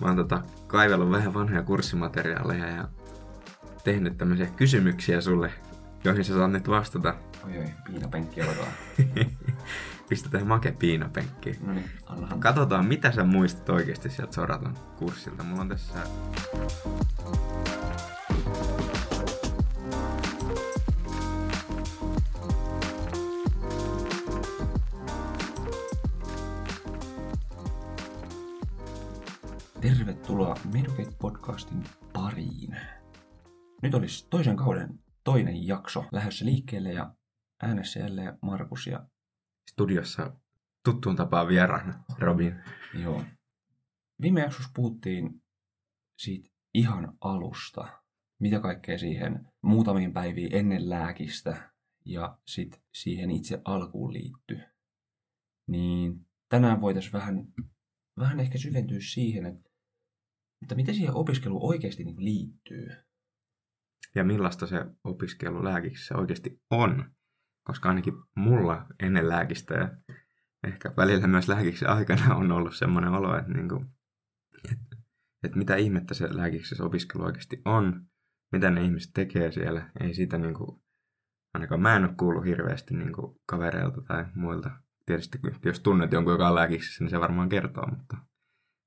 [0.00, 2.88] Mä oon tota, kaivellut vähän vanhoja kurssimateriaaleja ja
[3.84, 5.52] tehnyt tämmöisiä kysymyksiä sulle,
[6.04, 7.14] joihin sä saat nyt vastata.
[7.46, 8.66] Oi oi, piinapenkki alkaa.
[10.08, 11.58] Pistetään make piinapenkki.
[11.66, 12.40] No niin, annahan.
[12.40, 15.42] Katsotaan, mitä sä muistat oikeasti sieltä Soraton kurssilta.
[15.42, 15.94] Mulla on tässä...
[30.70, 32.76] Medukate-podcastin pariin.
[33.82, 37.14] Nyt olisi toisen kauden toinen jakso lähdössä liikkeelle ja
[37.62, 39.08] äänessä jälleen Markus ja
[39.70, 40.36] studiossa
[40.84, 42.62] tuttuun tapaan vieraana, Robin.
[43.02, 43.24] joo.
[44.22, 45.42] Viime jaksossa puhuttiin
[46.18, 48.02] siitä ihan alusta,
[48.40, 51.72] mitä kaikkea siihen muutamiin päiviin ennen lääkistä
[52.04, 54.60] ja sitten siihen itse alkuun liittyy.
[55.68, 57.46] Niin tänään voitaisiin vähän,
[58.18, 59.71] vähän ehkä syventyä siihen, että,
[60.62, 62.88] että miten siihen opiskeluun oikeasti niin liittyy.
[64.14, 67.10] Ja millaista se opiskelu lääkiksessä oikeasti on.
[67.66, 70.16] Koska ainakin mulla ennen lääkistä ja
[70.66, 73.86] ehkä välillä myös lääkiksen aikana on ollut semmoinen olo, että, niin kuin,
[74.72, 74.96] että,
[75.42, 78.06] että mitä ihmettä se lääkiksessä opiskelu oikeasti on,
[78.52, 79.90] mitä ne ihmiset tekee siellä.
[80.00, 80.82] Ei siitä niin kuin,
[81.54, 84.70] ainakaan mä en ole kuullut hirveästi niin kuin kavereilta tai muilta.
[85.06, 88.16] Tietysti jos tunnet jonkun, joka on lääkiksessä, niin se varmaan kertoo, mutta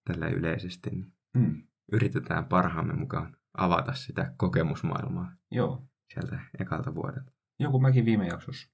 [0.07, 1.67] tällä yleisesti niin Hmm.
[1.91, 5.87] yritetään parhaamme mukaan avata sitä kokemusmaailmaa Joo.
[6.13, 7.31] sieltä ekalta vuodelta.
[7.59, 8.71] Joku mäkin viime jaksossa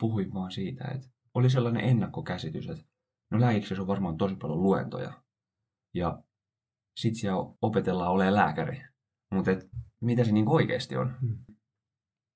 [0.00, 2.84] puhuin vaan siitä, että oli sellainen ennakkokäsitys, että
[3.30, 5.22] no lääkiksessä on varmaan tosi paljon luentoja.
[5.94, 6.22] Ja
[6.96, 8.82] sit siellä opetellaan olemaan lääkäri.
[9.34, 9.50] Mutta
[10.00, 11.16] mitä se niin oikeasti on?
[11.20, 11.38] Hmm.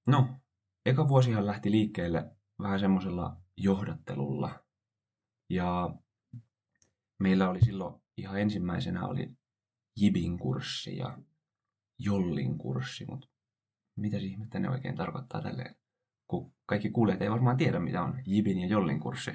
[0.06, 0.40] No,
[0.86, 4.64] eka vuosihan lähti liikkeelle vähän semmoisella johdattelulla.
[5.50, 5.94] Ja
[7.18, 9.36] meillä oli silloin ihan ensimmäisenä oli
[10.00, 11.18] Jibin kurssi ja
[11.98, 13.28] Jollin kurssi, mutta
[13.96, 15.76] mitä ihmettä ne oikein tarkoittaa tälleen?
[16.30, 19.30] Kun kaikki kuulijat ei varmaan tiedä, mitä on Jibin ja Jollin kurssi.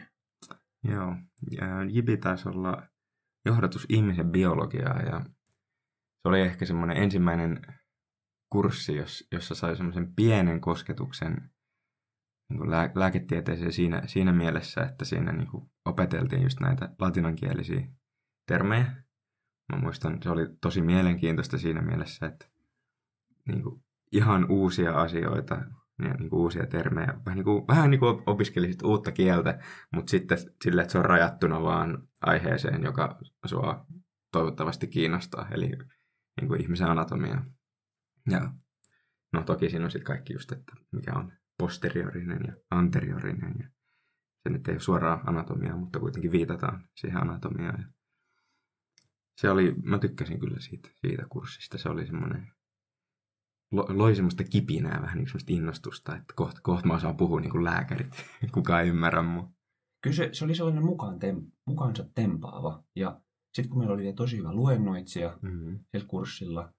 [0.84, 1.16] Joo,
[1.52, 2.88] ja Jibi taisi olla
[3.46, 5.26] johdatus ihmisen biologiaa ja
[6.22, 7.62] se oli ehkä semmoinen ensimmäinen
[8.52, 11.50] kurssi, jos, jossa sai semmoisen pienen kosketuksen
[12.50, 17.88] niin kuin lää, lääketieteeseen siinä, siinä mielessä, että siinä niin kuin opeteltiin just näitä latinankielisiä
[18.48, 19.04] termejä.
[19.74, 22.46] Mä muistan, se oli tosi mielenkiintoista siinä mielessä, että
[23.48, 25.62] niin kuin ihan uusia asioita
[25.98, 27.14] niin kuin uusia termejä.
[27.26, 29.60] Vähän niin kuin, vähän niin kuin opiskelisit uutta kieltä,
[29.96, 33.86] mutta sitten sille, että se on rajattuna vaan aiheeseen, joka sua
[34.32, 35.72] toivottavasti kiinnostaa, eli
[36.42, 37.42] niin kuin ihmisen anatomia.
[38.30, 38.54] Ja
[39.34, 43.54] no toki siinä on sitten kaikki just, että mikä on posteriorinen ja anteriorinen.
[43.60, 43.70] Ja
[44.44, 47.94] se nyt ei ole suoraan anatomiaa, mutta kuitenkin viitataan siihen anatomiaan.
[49.38, 51.78] Se oli, mä tykkäsin kyllä siitä, siitä kurssista.
[51.78, 52.52] Se oli semmoinen,
[53.72, 57.64] loi semmoista kipinää, vähän niin semmoista innostusta, että kohta, kohta mä osaan puhua niin kuin
[57.64, 58.26] lääkärit.
[58.54, 59.52] Kukaan ei ymmärrä mua.
[60.02, 62.84] Kyllä se, se oli sellainen mukaan tem, mukaansa tempaava.
[62.96, 63.22] Ja
[63.54, 65.80] sitten kun meillä oli tosi hyvä luennoitsija Mm-hmm.
[65.92, 66.74] siellä kurssilla,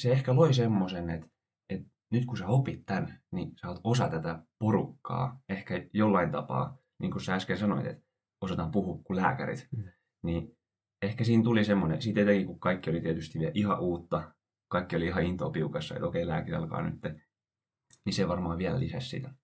[0.00, 1.28] se ehkä loi semmoisen, että,
[1.70, 5.40] että nyt kun sä opit tämän, niin sä oot osa tätä porukkaa.
[5.48, 8.04] Ehkä jollain tapaa, niin kuin sä äsken sanoit, että
[8.40, 9.68] osataan puhua kuin lääkärit.
[9.76, 9.84] Mm.
[10.22, 10.56] Niin
[11.02, 14.32] ehkä siinä tuli semmoinen, siitä etenkin kun kaikki oli tietysti vielä ihan uutta,
[14.68, 17.02] kaikki oli ihan intoa piukassa, että okei, lääke alkaa nyt,
[18.04, 19.34] niin se varmaan vielä lisäsi sitä.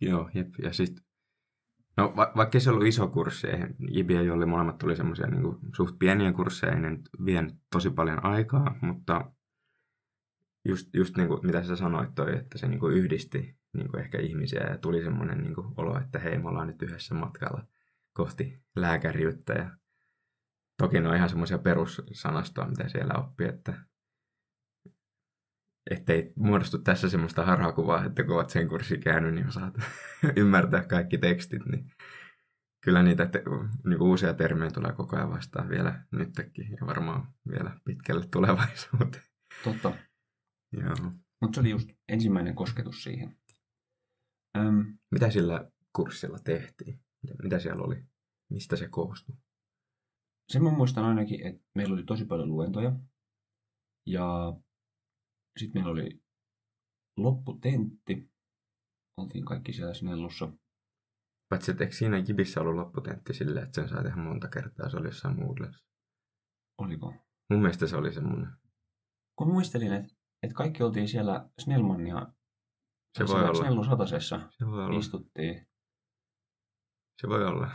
[0.00, 0.48] Joo, jep.
[0.62, 1.04] Ja sitten,
[1.96, 5.56] no va- vaikka se ollut iso kurssi, eihän Jibi ja Jolli molemmat tuli semmoisia niin
[5.76, 9.32] suht pieniä kursseja, ei ne nyt vienyt tosi paljon aikaa, mutta
[10.68, 14.00] just, just niin kuin, mitä sä sanoit toi, että se niin kuin yhdisti niin kuin
[14.00, 17.66] ehkä ihmisiä ja tuli semmoinen niin kuin olo, että hei, me ollaan nyt yhdessä matkalla
[18.12, 19.76] kohti lääkäriyttä ja
[20.78, 23.84] toki ne on ihan semmoisia perussanastoa, mitä siellä oppii, että
[25.90, 29.74] ettei muodostu tässä semmoista harhakuvaa, että kun olet sen kurssin käynyt, niin osaat
[30.36, 31.90] ymmärtää kaikki tekstit, niin
[32.84, 33.42] kyllä niitä te-
[33.86, 39.24] niin uusia termejä tulee koko ajan vastaan vielä nytkin ja varmaan vielä pitkälle tulevaisuuteen.
[39.64, 39.94] Totta.
[40.72, 41.12] Joo.
[41.40, 43.36] Mutta se oli just ensimmäinen kosketus siihen.
[44.58, 47.00] Öm, Mitä sillä kurssilla tehtiin?
[47.22, 48.04] Mitä- Mitä siellä oli?
[48.50, 49.36] Mistä se koostui?
[50.48, 52.92] Sen mä muistan ainakin, että meillä oli tosi paljon luentoja.
[54.06, 54.52] Ja
[55.58, 56.22] sitten meillä oli
[57.16, 58.30] lopputentti.
[59.16, 60.52] Oltiin kaikki siellä Snellussa.
[61.48, 64.96] Paitsi, että eikö siinä Jibissä ollut lopputentti silleen, että sen sai tehdä monta kertaa, se
[64.96, 65.88] oli jossain Moodlessa.
[66.78, 67.14] Oliko?
[67.50, 68.48] Mun mielestä se oli semmoinen.
[69.38, 72.26] Kun muistelin, että, että kaikki oltiin siellä Snellmania
[73.18, 73.54] Se voi olla.
[73.54, 74.98] Snellun satasessa Se voi olla.
[74.98, 75.68] istuttiin.
[77.20, 77.70] Se voi olla.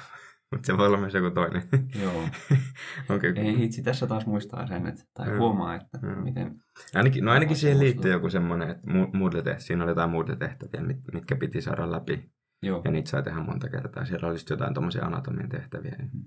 [0.53, 1.63] Mutta se voi olla myös joku toinen.
[2.01, 2.29] Joo.
[3.15, 3.33] okay.
[3.35, 5.37] Ei hitsi, tässä taas muistaa sen, että, tai Joo.
[5.37, 6.21] huomaa, että Joo.
[6.23, 6.63] miten...
[6.95, 11.13] Ainakin, no ainakin siihen liittyy joku semmoinen, että mu- Moodle, siinä oli jotain Moodle-tehtäviä, mit-
[11.13, 12.31] mitkä piti saada läpi.
[12.61, 12.81] Joo.
[12.85, 14.05] Ja niitä sai tehdä monta kertaa.
[14.05, 15.95] Siellä oli jotain tommosia anatomian tehtäviä.
[16.13, 16.23] Mm.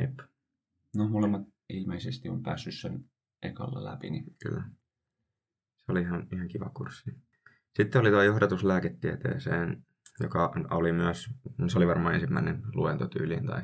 [0.00, 0.18] Jep,
[0.96, 3.04] No molemmat ilmeisesti on päässyt sen
[3.42, 4.62] ekalla läpi, niin kyllä.
[5.76, 7.10] Se oli ihan, ihan kiva kurssi.
[7.76, 9.86] Sitten oli tuo johdatus lääketieteeseen,
[10.20, 11.30] joka oli myös,
[11.68, 13.62] se oli varmaan ensimmäinen luento tyyliin, tai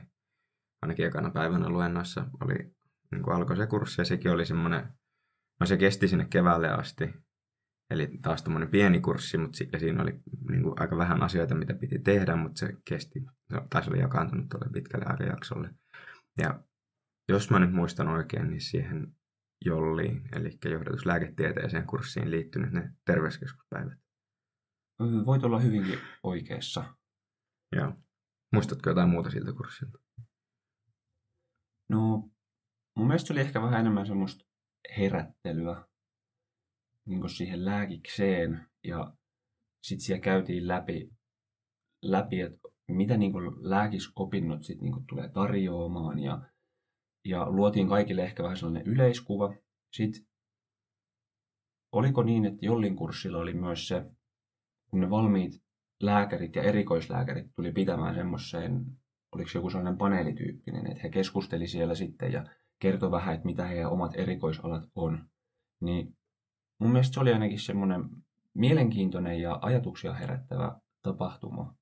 [0.83, 2.75] ainakin ekana päivänä luennoissa oli,
[3.13, 4.89] niin kuin alkoi se kurssi, ja sekin oli semmoinen,
[5.61, 7.15] no se kesti sinne keväälle asti,
[7.91, 10.21] eli taas tämmöinen pieni kurssi, mutta ja siinä oli
[10.51, 13.23] niin kuin aika vähän asioita, mitä piti tehdä, mutta se kesti,
[13.71, 15.71] tai se oli jakaantunut tuolle pitkälle aikajaksolle.
[16.39, 16.61] Ja
[17.29, 19.15] jos mä nyt muistan oikein, niin siihen
[19.65, 24.04] Jolliin, eli johdatus lääketieteeseen kurssiin liittynyt ne terveyskeskuspäivät.
[25.01, 26.95] Ö, voit olla hyvinkin oikeassa.
[27.77, 27.93] Joo.
[28.53, 29.99] Muistatko jotain muuta siltä kurssilta?
[31.89, 32.31] No,
[32.97, 34.45] mun mielestä se oli ehkä vähän enemmän semmoista
[34.97, 35.85] herättelyä
[37.07, 38.69] niin siihen lääkikseen.
[38.85, 39.15] Ja
[39.83, 41.11] sitten siellä käytiin läpi,
[42.03, 43.33] läpi että mitä niin
[43.71, 46.19] lääkisopinnot sit niin tulee tarjoamaan.
[46.19, 46.43] Ja,
[47.25, 49.55] ja luotiin kaikille ehkä vähän sellainen yleiskuva.
[49.97, 50.27] Sitten
[51.93, 54.05] oliko niin, että Jollin kurssilla oli myös se,
[54.91, 55.53] kun ne valmiit
[56.03, 58.87] lääkärit ja erikoislääkärit tuli pitämään semmoiseen,
[59.33, 62.47] oliko joku sellainen paneelityyppinen, että he keskusteli siellä sitten ja
[62.79, 65.29] kertoi vähän, että mitä heidän omat erikoisalat on.
[65.81, 66.17] Niin
[66.79, 68.05] mun mielestä se oli ainakin semmoinen
[68.55, 71.75] mielenkiintoinen ja ajatuksia herättävä tapahtuma,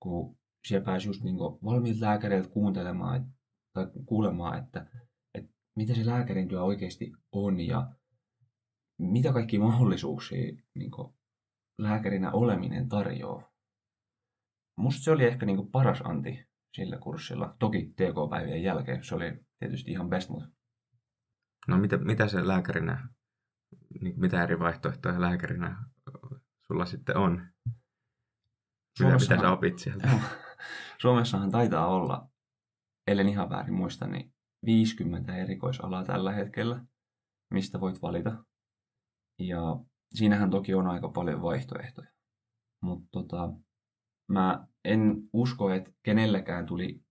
[0.00, 3.26] kun siellä pääsi just niin valmiit lääkäreiltä kuuntelemaan
[3.72, 4.86] tai kuulemaan, että,
[5.34, 7.92] että mitä se lääkärin työ oikeasti on ja
[8.98, 10.90] mitä kaikki mahdollisuuksia niin
[11.78, 13.50] lääkärinä oleminen tarjoaa.
[14.76, 17.56] Musta se oli ehkä niin paras anti sillä kurssilla.
[17.58, 20.48] Toki TK-päivien jälkeen se oli tietysti ihan best, mutta
[21.68, 23.08] No mitä, mitä se lääkärinä,
[24.00, 25.84] niin mitä eri vaihtoehtoja lääkärinä
[26.66, 27.46] sulla sitten on?
[29.00, 30.08] Mitä, mitä sä opit sieltä?
[31.02, 32.28] Suomessahan taitaa olla,
[33.06, 34.34] ellen ihan väärin muista, niin
[34.66, 36.84] 50 erikoisalaa tällä hetkellä,
[37.50, 38.44] mistä voit valita.
[39.38, 39.60] Ja
[40.14, 42.08] siinähän toki on aika paljon vaihtoehtoja.
[42.82, 43.52] Mutta tota,
[44.28, 47.04] mä en usko, että kenelläkään tuli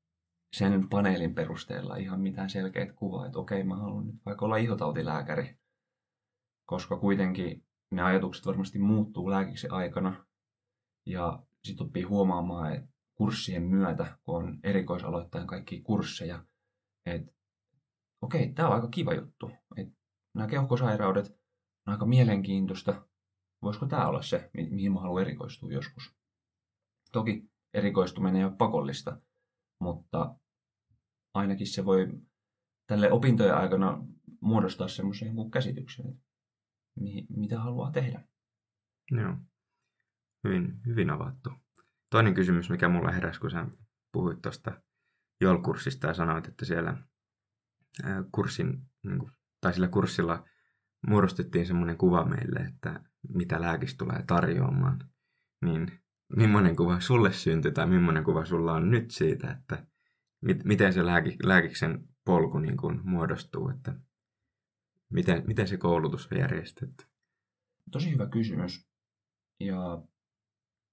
[0.56, 5.58] sen paneelin perusteella ihan mitään selkeät kuvaa, että okei, mä haluan nyt vaikka olla ihotautilääkäri.
[6.66, 10.26] Koska kuitenkin ne ajatukset varmasti muuttuu lääkiksen aikana.
[11.06, 16.46] Ja sitten oppii huomaamaan, että kurssien myötä, kun on erikoisaloittain kaikki kursseja,
[17.06, 17.32] että
[18.22, 19.52] okei, tämä on aika kiva juttu.
[19.78, 19.94] Että
[20.36, 21.43] nämä keuhkosairaudet
[21.86, 23.08] aika mielenkiintoista.
[23.62, 26.16] Voisiko tämä olla se, mi- mihin mä haluan erikoistua joskus?
[27.12, 29.22] Toki erikoistuminen ei ole pakollista,
[29.80, 30.36] mutta
[31.34, 32.08] ainakin se voi
[32.88, 34.06] tälle opintojen aikana
[34.42, 36.22] muodostaa semmoisen käsityksen,
[37.00, 38.28] mihin, mitä haluaa tehdä.
[39.12, 39.36] Joo.
[40.44, 41.50] Hyvin, hyvin avattu.
[42.10, 43.68] Toinen kysymys, mikä mulla heräsi, kun sä
[44.12, 44.82] puhuit tuosta
[45.42, 46.98] JOL-kurssista ja sanoit, että siellä
[48.32, 49.32] kurssin, niin
[49.62, 50.48] tai sillä kurssilla
[51.08, 55.00] muodostettiin semmoinen kuva meille, että mitä lääkis tulee tarjoamaan.
[55.66, 55.92] Niin
[56.36, 59.88] millainen kuva sulle syntyi tai millainen kuva sulla on nyt siitä, että
[60.42, 63.96] mit, miten se lääki, lääkiksen polku niin kuin muodostuu, että
[65.10, 67.06] miten, miten se koulutus on järjestetty?
[67.92, 68.88] Tosi hyvä kysymys.
[69.60, 70.04] Ja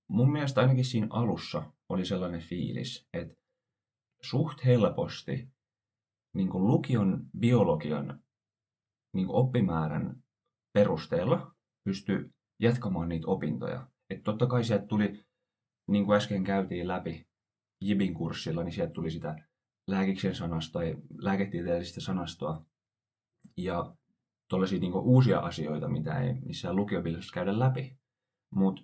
[0.08, 3.34] mun mielestä ainakin siinä alussa oli sellainen fiilis, että
[4.22, 5.48] suht helposti
[6.34, 8.22] niin kuin lukion biologian
[9.14, 10.22] niin kuin oppimäärän
[10.72, 13.88] perusteella pystyi jatkamaan niitä opintoja.
[14.10, 15.24] Että totta kai sieltä tuli,
[15.88, 17.26] niin kuin äsken käytiin läpi
[17.80, 19.48] Jibin kurssilla, niin sieltä tuli sitä
[19.88, 22.64] lääkiksen sanastoa ja lääketieteellistä sanastoa
[23.56, 23.96] ja
[24.48, 27.98] tuollaisia niin uusia asioita, mitä ei missään lukiopilossa käydä läpi.
[28.54, 28.82] Mutta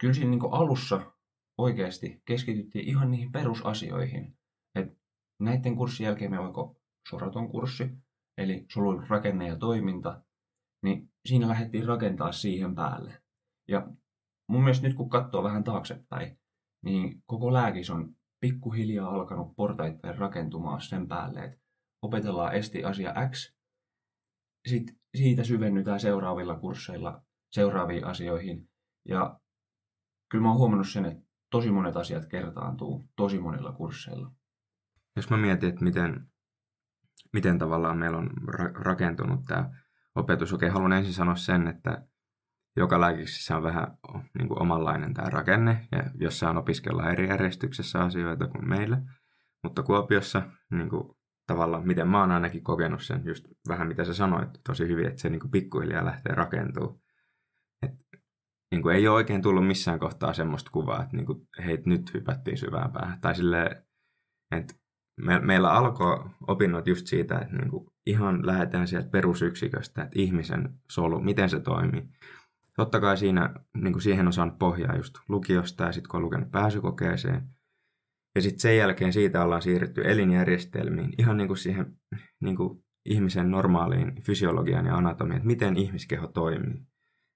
[0.00, 1.12] kyllä siinä niin alussa
[1.58, 4.38] oikeasti keskityttiin ihan niihin perusasioihin.
[4.74, 4.98] Et
[5.40, 6.76] näiden kurssien jälkeen me oliko
[7.10, 7.90] soraton kurssi,
[8.38, 10.22] eli solun rakenne ja toiminta,
[10.82, 13.22] niin siinä lähdettiin rakentaa siihen päälle.
[13.68, 13.86] Ja
[14.48, 16.38] mun mielestä nyt kun katsoo vähän taaksepäin,
[16.84, 21.58] niin koko lääkis on pikkuhiljaa alkanut portaittain rakentumaan sen päälle, että
[22.02, 23.54] opetellaan esti asia X,
[24.68, 27.22] sitten siitä syvennytään seuraavilla kursseilla
[27.52, 28.68] seuraaviin asioihin.
[29.08, 29.40] Ja
[30.30, 34.32] kyllä mä oon huomannut sen, että tosi monet asiat kertaantuu tosi monilla kursseilla.
[35.16, 36.31] Jos mä mietin, että miten,
[37.32, 39.70] miten tavallaan meillä on ra- rakentunut tämä
[40.14, 40.52] opetus.
[40.52, 42.06] Okei, haluan ensin sanoa sen, että
[42.76, 43.98] joka lääkiksessä on vähän
[44.38, 49.02] niin kuin omanlainen tämä rakenne, ja jossain opiskellaan eri järjestyksessä asioita kuin meillä.
[49.62, 54.14] Mutta Kuopiossa niin kuin, tavallaan, miten mä oon ainakin kokenut sen, just vähän mitä sä
[54.14, 57.02] sanoit tosi hyvin, että se niin kuin pikkuhiljaa lähtee rakentuu.
[57.82, 57.90] Et,
[58.70, 62.14] niin kuin ei ole oikein tullut missään kohtaa semmoista kuvaa, että niin kuin, hei, nyt
[62.14, 63.20] hypättiin syvään päähän.
[63.20, 63.84] Tai silleen,
[64.50, 64.74] että
[65.16, 70.74] me, meillä alkoi opinnot just siitä, että niin kuin ihan lähdetään sieltä perusyksiköstä, että ihmisen
[70.90, 72.08] solu, miten se toimii.
[72.76, 76.24] Totta kai siinä, niin kuin siihen on saanut pohjaa just lukiosta ja sitten kun on
[76.24, 77.48] lukenut pääsykokeeseen.
[78.34, 81.96] Ja sitten sen jälkeen siitä ollaan siirrytty elinjärjestelmiin, ihan niin kuin siihen
[82.40, 86.82] niin kuin ihmisen normaaliin fysiologiaan ja anatomiaan, että miten ihmiskeho toimii.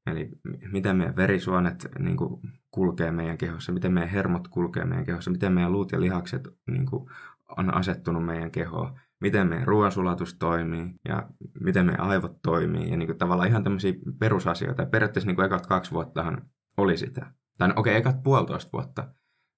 [0.07, 0.31] Eli
[0.73, 2.41] miten meidän verisuonet niin kuin,
[2.71, 6.87] kulkee meidän kehossa, miten meidän hermot kulkee meidän kehossa, miten meidän luut ja lihakset niin
[6.87, 7.11] kuin,
[7.57, 11.29] on asettunut meidän kehoon, miten meidän ruoansulatus toimii ja
[11.61, 12.91] miten meidän aivot toimii.
[12.91, 14.83] Ja niin kuin, tavallaan ihan tämmöisiä perusasioita.
[14.83, 16.43] Ja periaatteessa niin kuin ekat kaksi vuottahan
[16.77, 17.33] oli sitä.
[17.59, 19.15] Tai no, okei, okay, ekat puolitoista vuotta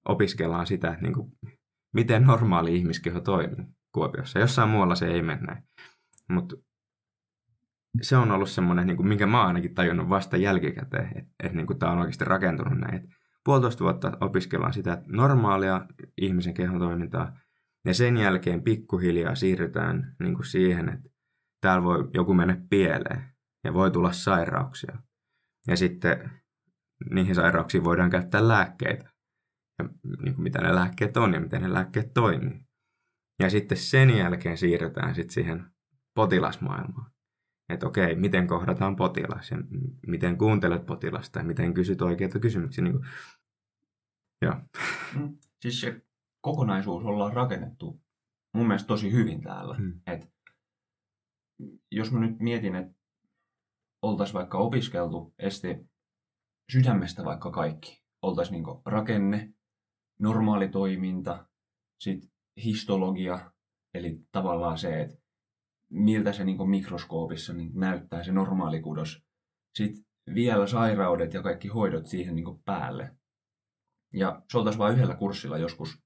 [0.07, 1.31] opiskellaan sitä, että niin kuin,
[1.93, 4.39] miten normaali ihmiskeho toimii Kuopiossa.
[4.39, 5.63] Jossain muualla se ei mene
[6.29, 6.55] Mutta
[8.01, 11.79] se on ollut semmoinen, niin minkä mä oon ainakin tajunnut vasta jälkikäteen, että, että niin
[11.79, 13.09] tämä on oikeasti rakentunut näin.
[13.43, 15.85] Puolitoista vuotta opiskellaan sitä normaalia
[16.17, 17.37] ihmisen kehon toimintaa,
[17.85, 21.09] ja sen jälkeen pikkuhiljaa siirrytään niin kuin siihen, että
[21.61, 23.23] täällä voi joku mennä pieleen
[23.63, 24.97] ja voi tulla sairauksia.
[25.67, 26.31] Ja sitten
[27.09, 29.13] niihin sairauksiin voidaan käyttää lääkkeitä.
[29.79, 29.89] Ja
[30.23, 32.65] niin kuin mitä ne lääkkeet on ja miten ne lääkkeet toimii.
[33.39, 35.65] Ja sitten sen jälkeen siirrytään sitten siihen
[36.15, 37.11] potilasmaailmaan.
[37.69, 39.57] Että okei, miten kohdataan potilas ja
[40.07, 42.83] miten kuuntelet potilasta ja miten kysyt oikeita kysymyksiä.
[42.83, 43.05] Niin kuin...
[44.41, 44.55] Joo.
[45.15, 46.01] Mm, siis se
[46.41, 48.01] kokonaisuus ollaan rakennettu
[48.53, 49.75] mun mielestä tosi hyvin täällä.
[49.75, 50.01] Hmm.
[50.07, 50.33] Et
[51.91, 52.93] jos mä nyt mietin, että
[54.01, 55.89] oltaisiin vaikka opiskeltu esti
[56.71, 58.03] sydämestä vaikka kaikki.
[58.21, 59.53] Oltaisiin niin rakenne,
[60.19, 61.47] normaali toiminta,
[61.99, 62.31] sitten
[62.63, 63.51] histologia,
[63.93, 65.17] eli tavallaan se, että
[65.91, 69.23] miltä se niin mikroskoopissa niin näyttää se normaali kudos.
[69.75, 73.17] Sitten vielä sairaudet ja kaikki hoidot siihen niin päälle.
[74.13, 76.03] Ja se oltaisiin vain yhdellä kurssilla joskus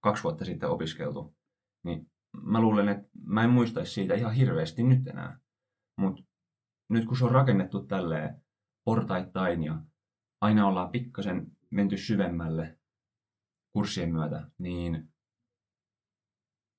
[0.00, 1.36] kaksi vuotta sitten opiskeltu,
[1.84, 2.10] niin
[2.42, 5.40] mä luulen, että mä en muistaisi siitä ihan hirveästi nyt enää.
[6.00, 6.22] Mutta
[6.90, 8.42] nyt kun se on rakennettu tälleen
[8.84, 9.82] portaittain ja
[10.40, 12.78] aina ollaan pikkasen menty syvemmälle
[13.72, 15.12] kurssien myötä, niin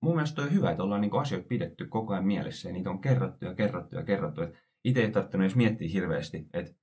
[0.03, 3.01] mun mielestä on hyvä, että ollaan niinku asioita pidetty koko ajan mielessä ja niitä on
[3.01, 4.41] kerrattu ja kerrattu ja kerrattu.
[4.83, 6.73] itse ei tarvinnut edes miettiä hirveästi, että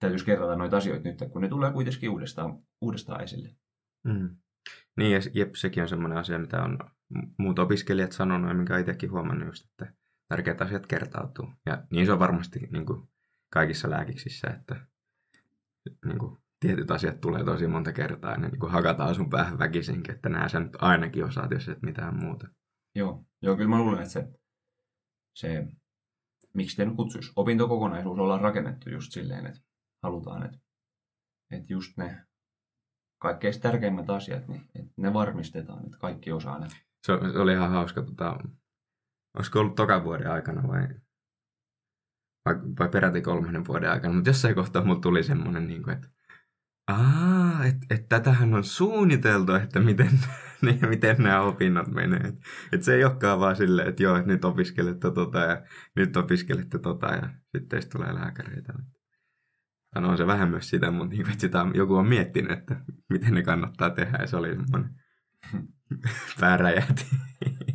[0.00, 3.56] täytyisi kerrata noita asioita nyt, kun ne tulee kuitenkin uudestaan, uudestaan esille.
[4.04, 4.36] Mm.
[4.96, 6.78] Niin, ja jep, sekin on semmoinen asia, mitä on
[7.38, 9.94] muut opiskelijat sanonut ja minkä itsekin huomannut just, että
[10.28, 11.52] tärkeät asiat kertautuu.
[11.66, 13.08] Ja niin se on varmasti niin kuin
[13.52, 14.86] kaikissa lääkiksissä, että
[16.04, 19.58] niin kuin, tietyt asiat tulee tosi monta kertaa ja ne niin kuin hakataan sun päähän
[19.58, 22.48] väkisinkin, että nää sä nyt ainakin osaat, jos et mitään muuta.
[22.94, 24.28] Joo, Joo kyllä mä luulen, että se,
[25.34, 25.66] se
[26.54, 26.94] miksi te nyt
[27.36, 29.60] opintokokonaisuus ollaan rakennettu just silleen, että
[30.02, 30.58] halutaan, että,
[31.50, 32.26] että just ne
[33.18, 36.66] kaikkein tärkeimmät asiat, niin että ne varmistetaan, että kaikki osaa ne.
[37.06, 38.02] Se, oli ihan hauska.
[38.02, 38.38] Tota,
[39.36, 40.88] olisiko ollut toka vuoden aikana vai,
[42.44, 46.08] vai, vai peräti kolmannen vuoden aikana, mutta jossain kohtaa mulla tuli semmoinen, niin kuin, että
[46.88, 50.10] Aa, että et tätähän on suunniteltu, että miten,
[50.62, 52.20] niin, miten nämä opinnot menee.
[52.20, 52.40] Että
[52.72, 55.62] et se ei olekaan vaan silleen, että joo, että nyt opiskelette tota ja
[55.96, 58.72] nyt opiskelette tota ja sitten teistä tulee lääkäreitä.
[59.94, 62.80] No on se vähän myös sitä, mutta niin, että sitä joku on miettinyt, että
[63.10, 64.90] miten ne kannattaa tehdä, ja se oli semmoinen
[66.40, 67.06] pääräjähti.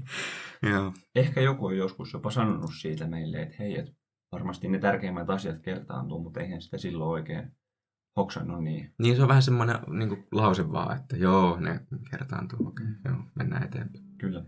[0.71, 0.93] Joo.
[1.15, 3.91] Ehkä joku on joskus jopa sanonut siitä meille, että hei, että
[4.31, 7.51] varmasti ne tärkeimmät asiat kertaantuu, mutta eihän sitä silloin oikein
[8.17, 8.93] hoksannut niin.
[8.99, 11.79] Niin, se on vähän semmoinen niin lause vaan, että joo, ne
[12.11, 14.05] kertaantuu, okei, okay, joo, mennään eteenpäin.
[14.17, 14.45] Kyllä.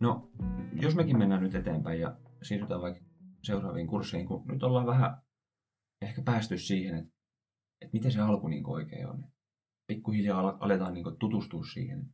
[0.00, 0.30] No,
[0.72, 3.04] jos mekin mennään nyt eteenpäin ja siirrytään vaikka
[3.42, 5.22] seuraaviin kursseihin, kun nyt ollaan vähän
[6.02, 7.12] ehkä päästy siihen, että,
[7.80, 9.24] että miten se alku niin oikein on.
[9.86, 12.12] Pikkuhiljaa aletaan niin tutustua siihen,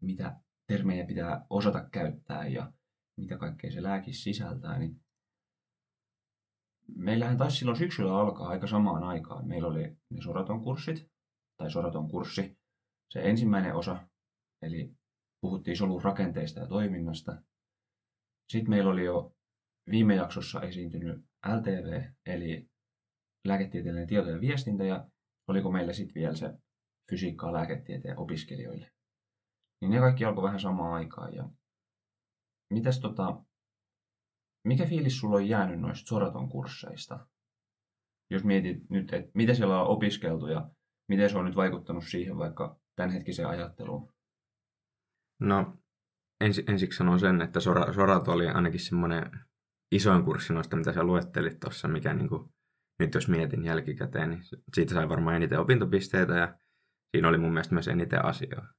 [0.00, 2.72] mitä termejä pitää osata käyttää ja
[3.16, 4.78] mitä kaikkea se lääke sisältää.
[4.78, 5.00] Niin
[6.96, 9.48] meillähän taisi silloin syksyllä alkaa aika samaan aikaan.
[9.48, 11.10] Meillä oli ne soraton kurssit,
[11.56, 12.58] tai soraton kurssi,
[13.10, 14.08] se ensimmäinen osa,
[14.62, 14.97] eli
[15.40, 17.42] puhuttiin solun rakenteista ja toiminnasta.
[18.52, 19.32] Sitten meillä oli jo
[19.90, 22.68] viime jaksossa esiintynyt LTV, eli
[23.46, 25.08] lääketieteellinen tieto ja viestintä, ja
[25.48, 26.54] oliko meillä sitten vielä se
[27.10, 28.90] fysiikkaa lääketieteen opiskelijoille.
[29.80, 31.34] Niin ne kaikki alkoi vähän samaan aikaan.
[31.34, 31.48] Ja
[32.70, 33.44] mitäs tota,
[34.64, 37.26] mikä fiilis sulla on jäänyt noista Soraton kursseista?
[38.30, 40.70] Jos mietit nyt, että mitä siellä on opiskeltu ja
[41.08, 44.12] miten se on nyt vaikuttanut siihen vaikka tämänhetkiseen ajatteluun?
[45.40, 45.78] No,
[46.40, 49.30] ensi, ensiksi sanon sen, että Sora, Sorat oli ainakin semmoinen
[49.92, 52.52] isoin kurssi noista, mitä sä luettelit tuossa, mikä niin kuin,
[52.98, 54.42] nyt jos mietin jälkikäteen, niin
[54.74, 56.58] siitä sai varmaan eniten opintopisteitä ja
[57.10, 58.74] siinä oli mun mielestä myös eniten asioita.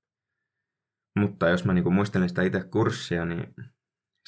[1.19, 3.53] Mutta jos mä niin kuin muistelen sitä itse kurssia, niin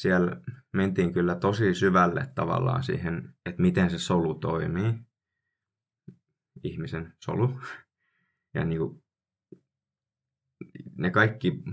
[0.02, 0.42] siellä
[0.74, 4.94] mentiin kyllä tosi syvälle tavallaan siihen, että miten se solu toimii,
[6.64, 7.60] ihmisen solu.
[8.54, 9.04] Ja niin kuin,
[10.98, 11.64] ne kaikki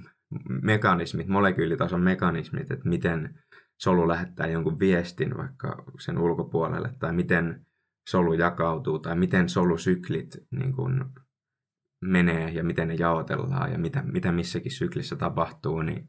[0.62, 3.38] mekanismit, molekyylitason mekanismit, että miten
[3.78, 7.66] solu lähettää jonkun viestin vaikka sen ulkopuolelle, tai miten
[8.08, 11.04] solu jakautuu, tai miten solusyklit niin kuin
[12.00, 16.08] menee ja miten ne jaotellaan ja mitä, mitä missäkin syklissä tapahtuu, niin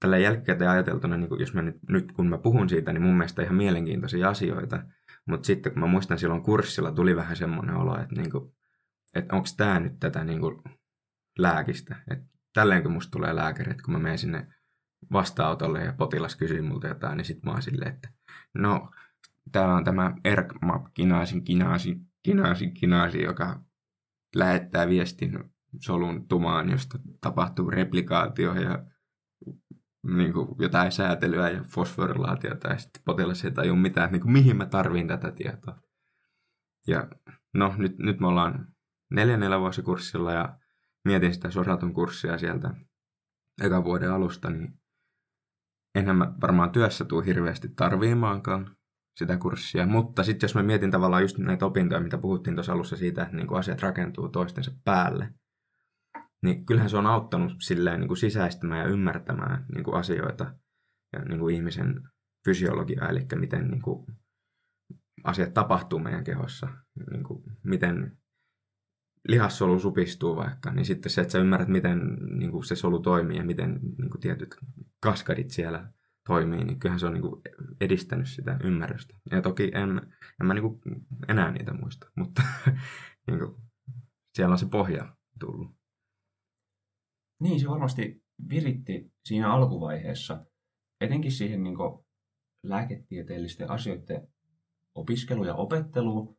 [0.00, 3.16] tällä jälkikäteen ajateltuna, niin kun, jos mä nyt, nyt kun mä puhun siitä, niin mun
[3.16, 4.82] mielestä ihan mielenkiintoisia asioita,
[5.26, 8.52] mutta sitten kun mä muistan silloin kurssilla, tuli vähän semmoinen olo, että, niin kuin,
[9.14, 10.62] että onko tämä nyt tätä niin kuin
[11.38, 14.46] lääkistä, että tälleenkö musta tulee lääkäri, että kun mä menen sinne
[15.12, 18.08] vastaanotolle ja potilas kysyy multa jotain, niin sit mä oon silleen, että
[18.54, 18.90] no,
[19.52, 23.60] täällä on tämä ERCMAP kinaasin kinaasi, kinaasi, kinaasi, joka
[24.34, 25.38] lähettää viestin
[25.80, 28.84] solun tumaan, josta tapahtuu replikaatio ja
[30.02, 34.32] niin kuin jotain säätelyä ja fosforilaatiota ja sitten potilas ei tajua mitään, että niin kuin,
[34.32, 35.78] mihin mä tarviin tätä tietoa.
[36.86, 37.08] Ja
[37.54, 38.68] no nyt, nyt me ollaan
[39.10, 40.58] neljännellä vuosikurssilla ja
[41.04, 42.74] mietin sitä Sosatun kurssia sieltä
[43.62, 44.80] ekan vuoden alusta, niin
[45.94, 48.76] enhän mä varmaan työssä tuu hirveästi tarviimaankaan
[49.18, 49.86] sitä kurssia.
[49.86, 53.36] Mutta sitten jos mä mietin tavallaan just näitä opintoja, mitä puhuttiin tuossa alussa siitä, että
[53.36, 55.34] niin asiat rakentuu toistensa päälle,
[56.42, 60.54] niin kyllähän se on auttanut silleen niin sisäistämään ja ymmärtämään niin asioita
[61.12, 62.02] ja niin ihmisen
[62.44, 63.82] fysiologiaa, eli miten niin
[65.24, 66.68] asiat tapahtuu meidän kehossa,
[67.10, 67.24] niin
[67.64, 68.18] miten
[69.28, 73.36] lihassolu supistuu vaikka, niin sitten se, että sä ymmärrät, miten niin kuin se solu toimii
[73.36, 74.56] ja miten niin kuin tietyt
[75.00, 75.92] kaskadit siellä
[76.26, 77.42] toimii, niin kyllähän se on niin kuin
[77.80, 79.18] edistänyt sitä ymmärrystä.
[79.30, 79.90] Ja toki en,
[80.40, 80.80] en mä niin kuin
[81.28, 82.42] enää niitä muista, mutta
[83.26, 83.54] niin kuin,
[84.34, 85.78] siellä on se pohja tullut.
[87.40, 90.46] Niin, se varmasti viritti siinä alkuvaiheessa,
[91.00, 91.76] etenkin siihen niin
[92.62, 94.28] lääketieteellisten asioiden
[94.94, 96.38] opiskelu ja opettelu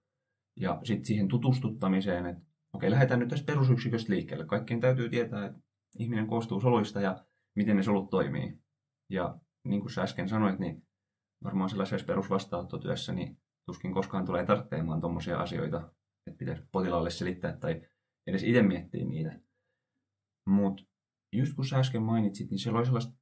[0.59, 4.45] ja sitten siihen tutustuttamiseen, että okei, lähdetään nyt tästä perusyksiköstä liikkeelle.
[4.45, 5.59] Kaikkien täytyy tietää, että
[5.99, 8.59] ihminen koostuu soluista ja miten ne solut toimii.
[9.09, 10.87] Ja niin kuin sä äsken sanoit, niin
[11.43, 15.93] varmaan sellaisessa perusvastaanottotyössä niin tuskin koskaan tulee tarvitsemaan tuommoisia asioita,
[16.27, 17.81] että pitäisi potilaalle selittää tai
[18.27, 19.39] edes itse miettiä niitä.
[20.49, 20.83] Mutta
[21.33, 23.13] just kun sä äsken mainitsit, niin siellä oli sellaista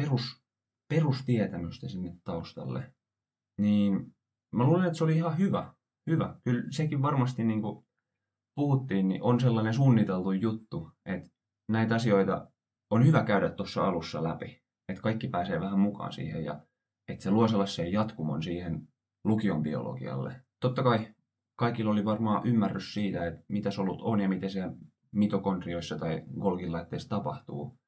[0.00, 0.44] perus,
[0.88, 2.94] perustietämystä sinne taustalle.
[3.60, 4.14] Niin
[4.54, 5.74] mä luulen, että se oli ihan hyvä.
[6.10, 6.40] Hyvä.
[6.44, 7.86] Kyllä sekin varmasti niin kuin
[8.54, 11.30] puhuttiin, niin on sellainen suunniteltu juttu, että
[11.68, 12.50] näitä asioita
[12.90, 14.62] on hyvä käydä tuossa alussa läpi.
[14.88, 16.60] Että kaikki pääsee vähän mukaan siihen ja
[17.08, 18.88] että se luo sellaisen jatkumon siihen
[19.24, 20.42] lukion biologialle.
[20.60, 21.14] Totta kai
[21.58, 24.62] kaikilla oli varmaan ymmärrys siitä, että mitä solut on ja miten se
[25.12, 27.78] mitokondrioissa tai Golgin laitteissa tapahtuu.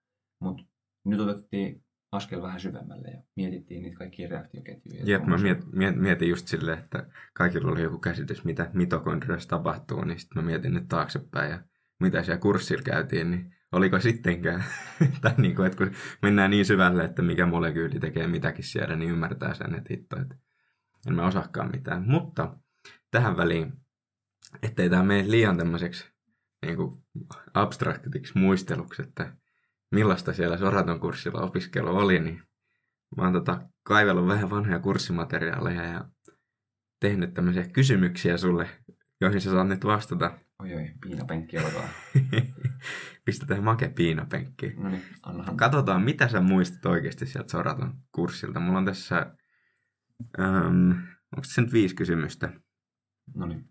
[0.41, 0.65] Mutta
[1.05, 5.03] nyt otettiin askel vähän syvemmälle ja mietittiin niitä kaikkia reaktioketjuja.
[5.05, 10.05] Jep, mä miet, miet, mietin just silleen, että kaikilla oli joku käsitys, mitä mitokondrioissa tapahtuu,
[10.05, 11.65] niin sitten mä mietin nyt taaksepäin ja
[12.01, 14.65] mitä siellä kurssilla käytiin, niin oliko sittenkään.
[15.21, 19.11] tai niin kuin, että kun mennään niin syvälle, että mikä molekyyli tekee mitäkin siellä, niin
[19.11, 20.37] ymmärtää sen, että hitto, että
[21.07, 22.03] en mä osaakaan mitään.
[22.09, 22.57] Mutta
[23.11, 23.73] tähän väliin,
[24.63, 26.13] ettei tämä mene liian tämmöiseksi
[26.67, 27.03] niin kuin
[27.55, 29.37] abstraktiksi muisteluksi, että
[29.91, 32.43] millaista siellä Soraton kurssilla opiskelu oli, niin
[33.17, 36.05] mä oon tota, kaivellut vähän vanhoja kurssimateriaaleja ja
[37.01, 38.69] tehnyt tämmöisiä kysymyksiä sulle,
[39.21, 40.39] joihin sä saat nyt vastata.
[40.63, 41.89] Oi oi, piinapenkki alkaa.
[43.25, 44.75] Pistetään make piinapenkki.
[44.77, 45.57] No niin, annahan.
[45.57, 48.61] Katsotaan, mitä sä muistat oikeasti sieltä Soraton kurssilta.
[48.61, 49.37] Mulla on tässä,
[50.41, 50.91] ähm,
[51.37, 52.53] onko se nyt viisi kysymystä?
[53.35, 53.65] No niin.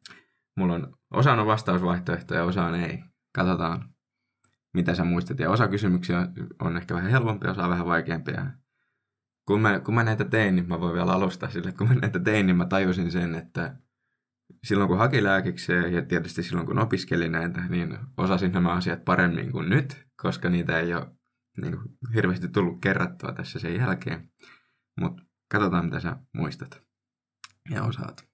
[0.57, 3.03] Mulla on osa on vastausvaihtoehtoja ja osa on ei.
[3.35, 3.94] Katsotaan,
[4.75, 5.39] mitä sä muistat.
[5.39, 6.27] Ja osa kysymyksiä
[6.61, 8.45] on ehkä vähän helpompia, osa vähän vaikeampia.
[9.47, 12.19] Kun mä, kun mä näitä tein, niin mä voin vielä alustaa sille, kun mä näitä
[12.19, 13.75] tein, niin mä tajusin sen, että
[14.63, 19.51] silloin kun haki lääkikseen ja tietysti silloin kun opiskelin näitä, niin osasin nämä asiat paremmin
[19.51, 21.07] kuin nyt, koska niitä ei ole
[21.61, 24.29] niin kuin, hirveästi tullut kerrattua tässä sen jälkeen.
[24.99, 26.81] Mutta katsotaan, mitä sä muistat
[27.69, 28.27] ja osaat.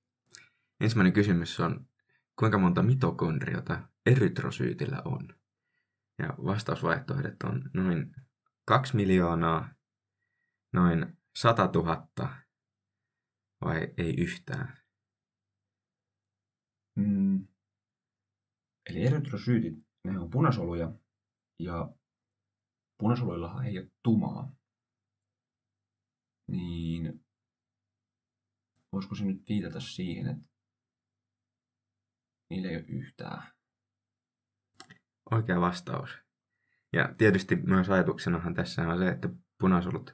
[0.82, 1.86] Ensimmäinen kysymys on,
[2.40, 5.41] kuinka monta mitokondriota erytrosyytillä on?
[6.20, 8.16] Ja vastausvaihtoehdot on noin
[8.66, 9.74] 2 miljoonaa,
[10.74, 12.08] noin 100 000
[13.62, 14.78] vai ei yhtään.
[16.96, 17.48] Mm.
[18.90, 19.74] Eli erytrosyytit,
[20.06, 20.94] ne on punasoluja
[21.60, 21.94] ja
[22.98, 24.56] punasoluillahan ei ole tumaa.
[26.48, 27.26] Niin
[28.94, 30.50] voisiko se nyt viitata siihen, että
[32.50, 33.61] niillä ei ole yhtään.
[35.32, 36.18] Oikea vastaus.
[36.94, 40.14] Ja tietysti myös ajatuksenahan tässä on se, että punasolut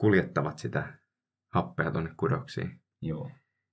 [0.00, 0.98] kuljettavat sitä
[1.54, 2.80] happea tuonne kudoksiin.
[3.02, 3.30] Joo.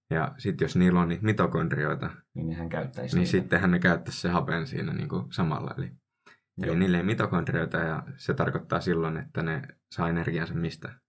[0.09, 3.31] Ja sitten jos niillä on niitä mitokondrioita, Niin nehän käyttäisi niin niitä.
[3.31, 5.75] sittenhän ne käyttäisi se hapen siinä niin kuin samalla.
[5.77, 6.71] Eli, Joo.
[6.71, 10.99] eli niille ei mitokondrioita ja se tarkoittaa silloin, että ne saa energiansa mistä?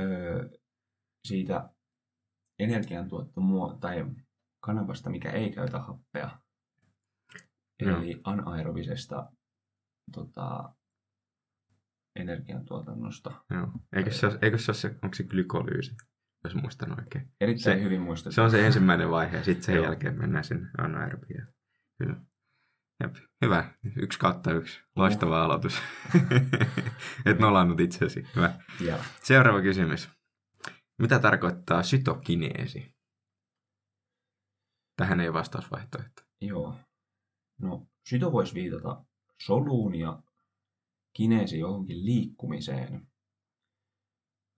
[0.00, 0.48] öö,
[1.28, 1.70] siitä
[2.58, 4.04] energiantuottomuo tai
[4.64, 6.43] kanavasta, mikä ei käytä happea.
[7.88, 7.98] Joo.
[7.98, 9.28] Eli anaerobisesta
[10.12, 10.74] tota,
[12.16, 13.44] energiantuotannosta.
[13.50, 13.68] Joo.
[13.96, 15.94] Eikö se, ole, eikö se ole se, onko se glykolyysi,
[16.44, 17.30] jos muistan oikein?
[17.40, 18.34] Erittäin Se- hyvin muistettu.
[18.34, 19.84] Se on se ensimmäinen vaihe ja sitten sen Joo.
[19.84, 21.48] jälkeen mennään sinne anaerobiaan.
[21.98, 22.16] Kyllä.
[23.02, 23.14] Jep.
[23.44, 23.74] Hyvä.
[23.96, 24.80] Yksi kautta yksi.
[24.96, 25.82] Loistava aloitus.
[27.26, 28.26] Et nolannut itsesi.
[28.36, 28.54] Hyvä.
[28.80, 29.04] Vielä.
[29.22, 30.10] Seuraava kysymys.
[30.98, 32.94] Mitä tarkoittaa sytokineesi?
[34.96, 36.22] Tähän ei vastausvaihtoehto.
[36.40, 36.78] Joo.
[37.60, 39.04] No, syto voisi viitata
[39.40, 40.22] soluun ja
[41.16, 43.06] kineesi johonkin liikkumiseen.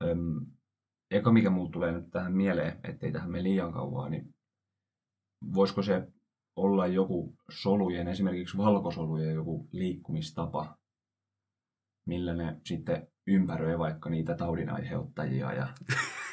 [0.05, 0.47] Öm,
[1.11, 4.35] eka mikä muut tulee nyt tähän mieleen, ettei tähän mene liian kauan, niin
[5.55, 6.09] voisiko se
[6.57, 10.79] olla joku solujen, esimerkiksi valkosolujen joku liikkumistapa,
[12.07, 15.53] millä ne sitten ympäröi vaikka niitä taudin aiheuttajia.
[15.53, 15.69] Ja...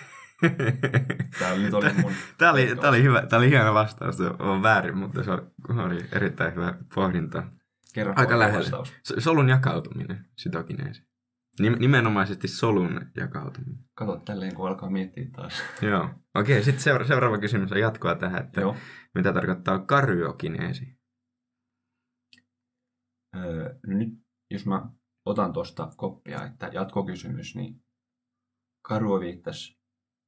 [1.40, 2.12] Tämä nyt oli mun...
[2.38, 4.18] Tämä oli, tämä oli, hyvä, tämä oli hieno vastaus.
[4.18, 5.32] Se on väärin, mutta se
[5.86, 7.44] oli erittäin hyvä pohdinta.
[7.94, 8.60] Kerro Aika lähellä.
[8.60, 8.94] vastaus.
[9.20, 11.02] Solun jakautuminen, sytokineesi.
[11.62, 13.80] Nim- nimenomaisesti solun jakautuminen.
[13.96, 15.64] Kato tälleen, kun alkaa miettiä taas.
[15.82, 16.10] Joo.
[16.36, 18.76] Okei, sitten seura- seuraava kysymys on jatkoa tähän, että Joo.
[19.16, 20.98] mitä tarkoittaa karyokineesi?
[23.36, 24.10] Öö, no nyt,
[24.52, 24.90] jos mä
[25.26, 27.84] otan tuosta koppia, että jatkokysymys, niin
[28.88, 29.83] Karuo viittasi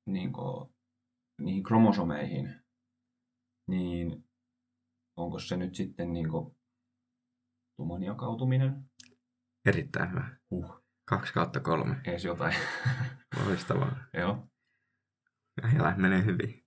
[0.06, 0.32] niin
[1.42, 2.56] niihin kromosomeihin,
[3.68, 4.26] niin
[5.18, 6.28] onko se nyt sitten niin
[7.78, 8.90] tuman jakautuminen?
[9.66, 10.36] Erittäin hyvä.
[10.52, 12.02] Huh, Kaksi kautta kolme.
[12.06, 12.56] ees jotain.
[13.46, 13.98] Loistavaa.
[14.14, 14.48] Joo.
[15.62, 16.66] Ja menee hyvin.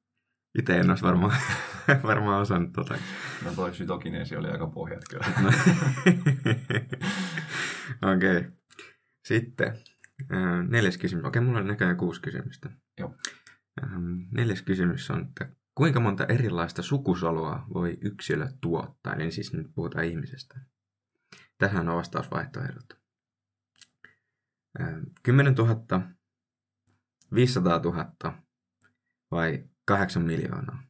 [0.58, 1.36] Itse en olisi varmaan,
[2.02, 2.94] varmaan osannut tota.
[3.44, 5.26] No toi sytokineesi oli aika pohjat kyllä.
[8.02, 8.12] No.
[8.12, 8.36] Okei.
[8.36, 8.52] Okay.
[9.24, 9.78] Sitten
[10.68, 11.24] neljäs kysymys.
[11.24, 12.70] Okei, mulla on näköjään kuusi kysymystä.
[12.98, 13.14] Joo.
[14.30, 19.14] Neljäs kysymys on, että kuinka monta erilaista sukusolua voi yksilö tuottaa?
[19.14, 20.60] Eli siis nyt puhutaan ihmisestä.
[21.58, 22.98] Tähän on vastausvaihtoehdot.
[24.80, 26.00] Ähm, 10 000,
[27.34, 28.34] 500 000
[29.30, 30.82] vai 8 miljoonaa?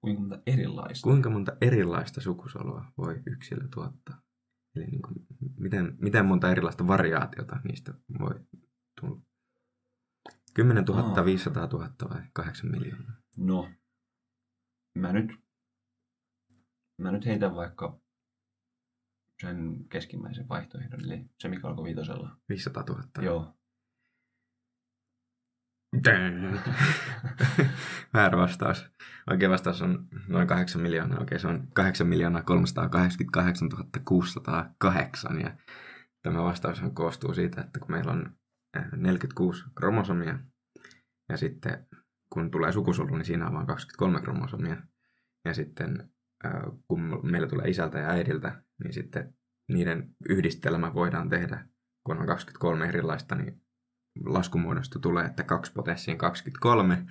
[0.00, 1.04] Kuinka monta erilaista?
[1.04, 4.22] Kuinka monta erilaista sukusolua voi yksilö tuottaa?
[4.76, 5.14] Eli niin kuin,
[5.58, 8.40] miten, miten monta erilaista variaatiota niistä voi
[9.00, 9.22] tulla?
[10.56, 11.24] 10 000, Aa.
[11.24, 13.12] 500 000 vai 8 miljoonaa?
[13.36, 13.70] No,
[14.94, 15.40] mä nyt,
[16.98, 18.00] mä nyt heitän vaikka
[19.40, 22.36] sen keskimmäisen vaihtoehdon, eli se mikä alkoi viitosella.
[22.48, 23.02] 500 000.
[23.20, 23.56] Joo.
[28.14, 28.86] Väärä vastaus.
[29.30, 31.22] Oikea vastaus on noin 8 miljoonaa.
[31.22, 33.68] Okei, se on 8 miljoonaa 388
[34.04, 35.40] 608.
[35.40, 35.56] Ja
[36.22, 38.36] tämä vastaus koostuu siitä, että kun meillä on
[38.96, 40.38] 46 kromosomia
[41.28, 41.86] ja sitten
[42.30, 44.76] kun tulee sukusolu, niin siinä on vain 23 kromosomia.
[45.44, 46.10] Ja sitten
[46.88, 49.34] kun meillä tulee isältä ja äidiltä, niin sitten
[49.68, 51.66] niiden yhdistelmä voidaan tehdä,
[52.04, 53.62] kun on 23 erilaista, niin
[54.24, 57.06] laskumuodosta tulee, että 2 potenssiin 23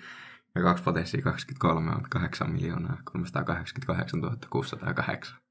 [0.56, 5.45] ja 2 potenssiin 23 on 8 miljoonaa 388 608.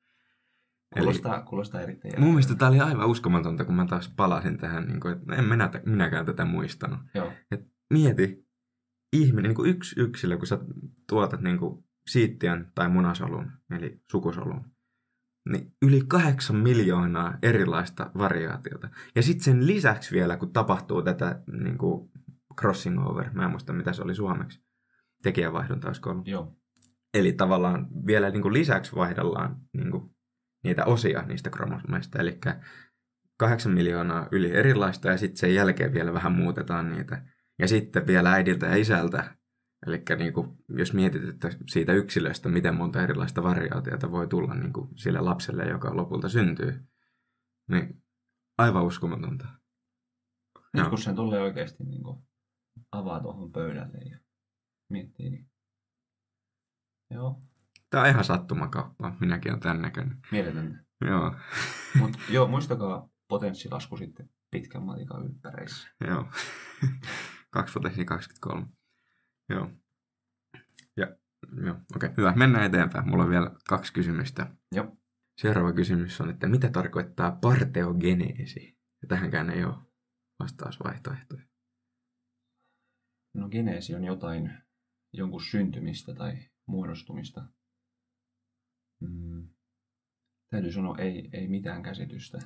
[0.98, 5.00] Kuulostaa, kuulostaa erittäin mun mielestä tämä oli aivan uskomatonta, kun mä taas palasin tähän, niin
[5.00, 6.98] kuin, että en minä, minäkään tätä muistanut.
[7.14, 7.32] Joo.
[7.92, 8.46] Mieti,
[9.12, 10.58] ihminen, niin kuin yksi yksilö, kun sä
[11.08, 14.64] tuotat niin kuin siittiön tai munasolun, eli sukusolun,
[15.48, 18.88] niin yli kahdeksan miljoonaa erilaista variaatiota.
[19.14, 22.10] Ja sitten sen lisäksi vielä, kun tapahtuu tätä niin kuin
[22.60, 24.60] crossing over, mä en muista mitä se oli suomeksi,
[25.22, 26.28] tekijävaihdonta olisiko ollut.
[26.28, 26.56] Joo.
[27.14, 30.13] Eli tavallaan vielä niin kuin lisäksi vaihdellaan niin kuin
[30.64, 32.38] niitä osia niistä kromosomeista, eli
[33.36, 37.22] kahdeksan miljoonaa yli erilaista ja sitten sen jälkeen vielä vähän muutetaan niitä.
[37.58, 39.36] Ja sitten vielä äidiltä ja isältä
[39.86, 44.72] Eli niin kuin, jos mietit, että siitä yksilöstä, miten monta erilaista variaatiota voi tulla niin
[44.72, 46.84] kuin sille lapselle, joka lopulta syntyy,
[47.70, 48.02] niin
[48.58, 49.48] aivan uskomatonta.
[50.72, 52.18] Nyt kun sen tulee oikeasti niin kuin
[52.92, 54.18] avaa tuohon pöydälle ja
[54.88, 55.50] miettii, niin
[57.10, 57.40] joo,
[57.94, 59.16] Tämä on ihan sattumakauppaa.
[59.20, 60.18] Minäkin olen tämän näköinen.
[60.30, 60.84] mieletöntä.
[61.04, 61.34] Joo,
[61.98, 65.88] Mutta joo, muistakaa potenssilasku sitten pitkän matikan ympäreissä.
[66.08, 66.28] joo.
[67.50, 68.66] 2 potenssiin 23.
[69.48, 69.70] Joo.
[70.96, 71.16] Ja,
[71.66, 72.32] joo, okei, hyvä.
[72.36, 73.08] Mennään eteenpäin.
[73.08, 74.56] Mulla on vielä kaksi kysymystä.
[74.72, 74.96] Joo.
[75.40, 78.78] Seuraava kysymys on, että mitä tarkoittaa parteogeneesi?
[79.02, 79.74] Ja tähänkään ei ole
[80.40, 81.42] vastausvaihtoehtoja.
[83.34, 84.58] No geneesi on jotain,
[85.12, 87.44] jonkun syntymistä tai muodostumista.
[89.08, 89.48] Mm.
[90.50, 92.38] Täytyy sanoa, ei, ei mitään käsitystä.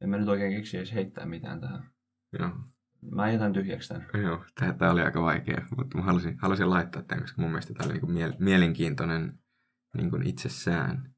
[0.00, 1.90] En mä nyt oikein keksi edes heittää mitään tähän.
[2.38, 2.50] Joo,
[3.10, 4.06] Mä jätän tyhjäksi tämän.
[4.22, 7.74] joo tämä, tämä oli aika vaikea, mutta mä halusin, halusin laittaa tämän, koska mun mielestä
[7.74, 9.38] tämä oli niin miel, mielenkiintoinen
[9.96, 11.14] niin kuin itsessään.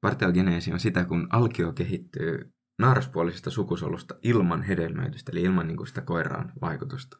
[0.00, 6.00] Parteogeneesi on sitä, kun alkio kehittyy naaraspuolisesta sukusolusta ilman hedelmöitystä, eli ilman niin kuin sitä
[6.00, 7.18] koiraan vaikutusta.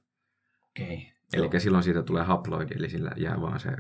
[0.71, 1.13] Okei.
[1.33, 3.71] Eli silloin siitä tulee haploidi, eli sillä jää vaan se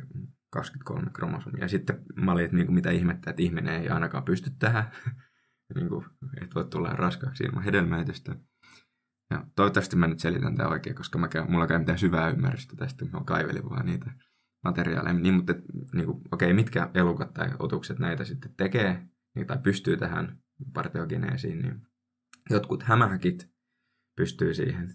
[0.50, 1.64] 23 kromosomia.
[1.64, 4.90] Ja sitten mä olin, että niin kuin mitä ihmettä, että ihminen ei ainakaan pysty tähän.
[5.74, 6.04] niin kuin,
[6.42, 8.36] et voi tulla raskaaksi ilman hedelmöitystä.
[9.30, 12.76] Ja toivottavasti mä nyt selitän tämä oikein, koska mä käyn, mulla ole mitään syvää ymmärrystä
[12.76, 13.04] tästä.
[13.04, 14.10] Mä kaivelin vaan niitä
[14.64, 15.14] materiaaleja.
[15.14, 15.54] Niin, mutta
[15.94, 20.38] niin kuin, okei, mitkä elukat tai otukset näitä sitten tekee niin, tai pystyy tähän
[20.74, 21.82] parteogeneesiin, niin
[22.50, 23.50] jotkut hämähäkit
[24.16, 24.94] pystyy siihen.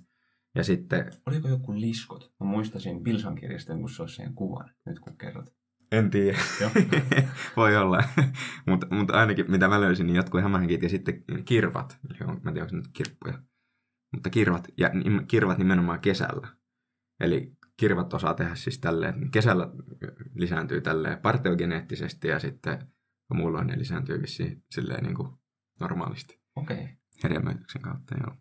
[0.55, 2.32] Ja sitten Oliko joku liskot?
[2.53, 5.45] Mä muistasin Pilsan kirjasta kun se olisi sen kuvan, nyt kun kerrot.
[5.91, 6.37] En tiedä.
[6.61, 6.71] Joo.
[7.57, 8.03] Voi olla.
[8.67, 11.97] mutta mut ainakin mitä mä löysin, niin jotkut hämähäkit ja sitten kirvat.
[12.09, 13.43] Eli on, mä en tiedä, onko nyt kirppuja.
[14.13, 14.91] Mutta kirvat, ja
[15.27, 16.47] kirvat nimenomaan kesällä.
[17.19, 19.69] Eli kirvat osaa tehdä siis tälleen, kesällä
[20.35, 22.79] lisääntyy tälleen parteogeneettisesti ja sitten
[23.33, 25.29] muulloin ne lisääntyy vissiin silleen niin kuin
[25.79, 26.89] normaalisti Okei.
[27.23, 28.15] hedelmöityksen kautta.
[28.17, 28.35] Joo,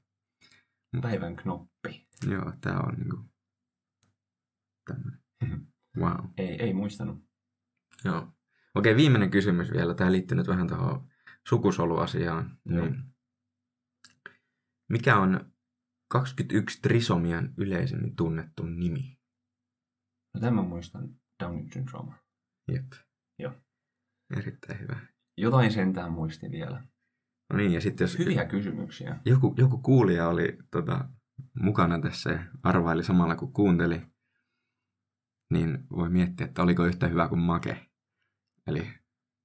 [1.02, 2.06] Päivän knoppi.
[2.30, 3.31] joo tää on niin kuin
[4.86, 5.22] tämmöinen.
[5.98, 6.26] Wow.
[6.36, 7.24] Ei, ei muistanut.
[8.04, 8.32] Joo.
[8.74, 9.94] Okei, viimeinen kysymys vielä.
[9.94, 11.08] Tämä liittyy nyt vähän tuohon
[11.48, 12.58] sukusoluasiaan.
[12.66, 12.84] Joo.
[12.84, 13.02] Niin.
[14.88, 15.52] Mikä on
[16.08, 19.18] 21 trisomian yleisemmin tunnettu nimi?
[20.34, 21.08] No tämän muistan
[21.42, 22.14] Downing syndrooma.
[22.72, 22.92] Jep.
[23.38, 23.52] Joo.
[24.36, 24.96] Erittäin hyvä.
[25.36, 26.86] Jotain sentään muistin vielä.
[27.52, 29.20] No niin, ja sitten jos Hyviä kysymyksiä.
[29.24, 31.08] joku, joku kuulija oli tota,
[31.60, 34.02] mukana tässä ja arvaili samalla kun kuunteli,
[35.52, 37.86] niin voi miettiä, että oliko yhtä hyvä kuin make.
[38.66, 39.02] Eli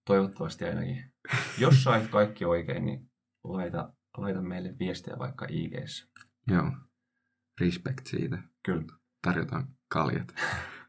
[0.08, 1.14] Toivottavasti ainakin.
[1.58, 3.12] Jos sait kaikki oikein, niin
[3.44, 5.74] laita, laita meille viestiä vaikka ig
[6.48, 6.72] joo,
[7.62, 8.38] respect siitä.
[8.66, 8.84] Kyllä.
[9.22, 10.36] Tarjotaan kaljat.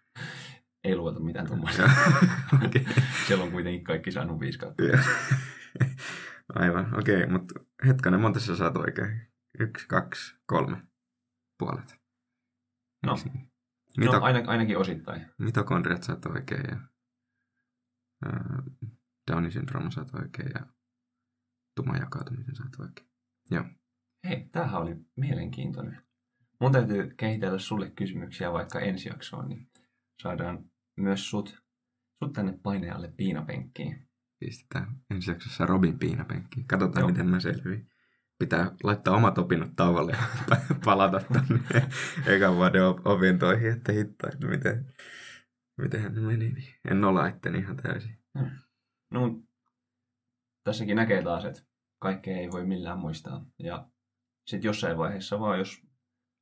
[0.85, 1.83] Ei luota mitään tuommoista.
[2.65, 2.87] Okei.
[3.27, 4.59] Siellä on kuitenkin kaikki saanut viisi.
[6.55, 9.21] Aivan, okei, okay, mutta hetkonen, monta sä saat oikein?
[9.61, 10.83] Yksi, kaksi, kolme
[11.59, 11.97] puolet.
[13.07, 13.17] No,
[13.99, 15.27] Mito, no aina, ainakin osittain.
[15.39, 16.77] mitokondriat saat oikein ja
[19.31, 20.67] Downin syndrooma saat oikein ja
[21.77, 23.09] tuman jakautumisen saat oikein.
[23.51, 23.65] Joo,
[24.29, 26.03] Hei, tämähän oli mielenkiintoinen.
[26.61, 29.71] Mun täytyy kehitellä sulle kysymyksiä vaikka ensi jaksoon, niin
[30.23, 30.65] saadaan
[30.97, 31.63] myös sut,
[32.19, 34.09] sut tänne painajalle piinapenkkiin.
[34.41, 36.67] pistetään ensi jaksossa Robin piinapenkkiin.
[36.67, 37.09] Katsotaan, Joo.
[37.09, 37.91] miten mä selviin.
[38.39, 40.19] Pitää laittaa omat opinnot tauolle ja
[40.85, 41.89] palata tonne
[42.27, 44.95] ekan vuoden op- opintoihin, että hittaa, että miten,
[45.79, 46.53] mitenhän ne meni.
[46.53, 48.19] Niin en nola itteni ihan täysin.
[49.11, 49.49] No, mut
[50.65, 51.63] tässäkin näkee taas, että
[51.99, 53.47] kaikkea ei voi millään muistaa.
[53.59, 53.89] Ja
[54.47, 55.83] sitten jossain vaiheessa vaan, jos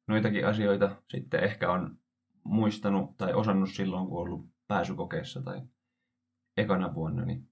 [0.08, 1.98] noitakin asioita sitten ehkä on
[2.44, 5.62] muistanut tai osannut silloin, kun on ollut pääsykokeessa tai
[6.56, 7.48] ekana vuonna, niin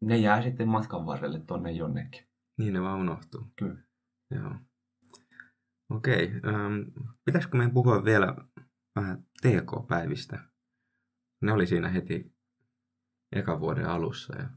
[0.00, 2.25] ne jää sitten matkan varrelle tonne jonnekin.
[2.58, 3.52] Niin ne vaan unohtuu.
[3.56, 3.82] Kyllä.
[4.30, 4.54] Joo.
[5.90, 6.32] Okei.
[6.46, 8.36] Ähm, pitäisikö meidän puhua vielä
[8.96, 10.44] vähän TK-päivistä?
[11.42, 12.36] Ne oli siinä heti
[13.32, 14.50] ekan vuoden alussa ja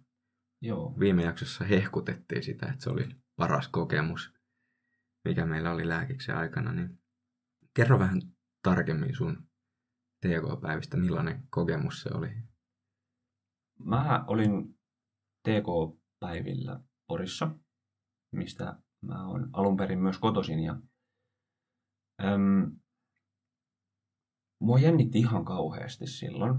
[0.61, 0.99] Joo.
[0.99, 4.33] viime jaksossa hehkutettiin sitä, että se oli paras kokemus,
[5.25, 6.73] mikä meillä oli lääkiksen aikana.
[6.73, 6.99] Niin
[7.73, 8.21] kerro vähän
[8.63, 9.49] tarkemmin sun
[10.25, 12.29] TK-päivistä, millainen kokemus se oli.
[13.79, 14.79] Mä olin
[15.43, 17.55] TK-päivillä Porissa,
[18.31, 20.59] mistä mä oon alun perin myös kotoisin.
[20.59, 20.81] Ja,
[22.23, 22.79] äm,
[24.61, 26.55] mua jännitti ihan kauheasti silloin,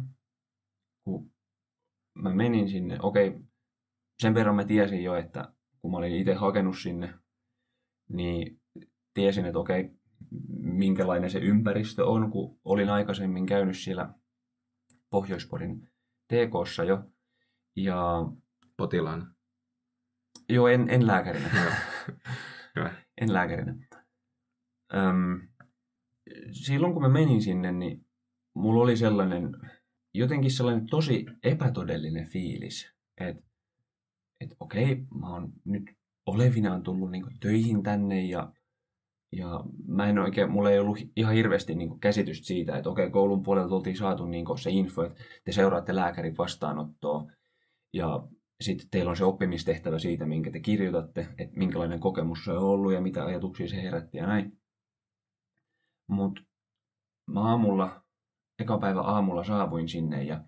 [1.05, 1.33] kun
[2.15, 2.99] mä menin sinne.
[3.03, 3.41] Okei,
[4.23, 7.15] sen verran mä tiesin jo, että kun mä olin itse hakenut sinne,
[8.09, 8.61] niin
[9.15, 9.91] tiesin, että okei,
[10.61, 14.15] minkälainen se ympäristö on, kun olin aikaisemmin käynyt siellä
[15.11, 15.89] Pohjoispodin
[16.29, 17.05] TKssa jo.
[17.77, 18.27] Ja
[18.77, 19.35] Potilaana.
[20.55, 21.49] Joo, en, en lääkärinä.
[22.77, 22.95] Hyvä.
[23.21, 23.75] en lääkärinä.
[24.95, 25.49] Öm,
[26.53, 28.07] silloin kun mä menin sinne, niin
[28.55, 29.57] mulla oli sellainen,
[30.15, 33.43] jotenkin sellainen tosi epätodellinen fiilis, että
[34.41, 35.91] et okei, mä oon nyt
[36.27, 38.53] olevinaan tullut niinku töihin tänne ja,
[39.33, 43.43] ja mä en oikein, mulla ei ollut ihan hirveästi niinku käsitystä siitä, että okei, koulun
[43.43, 47.31] puolelta oltiin saatu niinku se info, että te seuraatte lääkärin vastaanottoa
[47.93, 48.29] ja
[48.61, 52.93] sitten teillä on se oppimistehtävä siitä, minkä te kirjoitatte, että minkälainen kokemus se on ollut
[52.93, 54.61] ja mitä ajatuksia se herätti ja näin.
[56.09, 56.43] Mutta
[57.35, 58.05] aamulla,
[58.59, 60.45] eka päivä aamulla saavuin sinne ja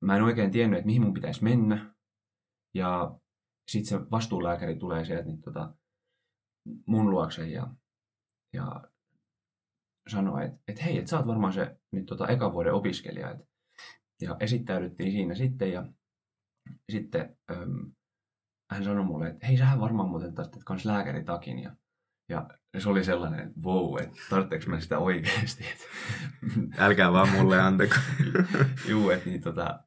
[0.00, 1.94] mä en oikein tiennyt, että mihin mun pitäisi mennä.
[2.74, 3.18] Ja
[3.68, 5.74] sitten se vastuulääkäri tulee sieltä niin tota,
[6.86, 7.74] mun luokse ja,
[8.52, 8.80] ja
[10.08, 13.30] sanoo, että, että hei, että sä oot varmaan se nyt tota, eka vuoden opiskelija.
[13.30, 13.38] Et,
[14.22, 15.86] ja esittäydyttiin siinä sitten ja
[16.92, 17.92] sitten äm,
[18.72, 21.58] hän sanoi mulle, että hei, sähän varmaan muuten tarvitset kans lääkäritakin.
[21.58, 21.76] Ja,
[22.28, 22.48] ja
[22.78, 25.64] se oli sellainen, että wow, että tarvitseeko mä sitä oikeasti.
[26.78, 27.94] Älkää vaan mulle antako.
[28.88, 29.80] juu, että niin, tota,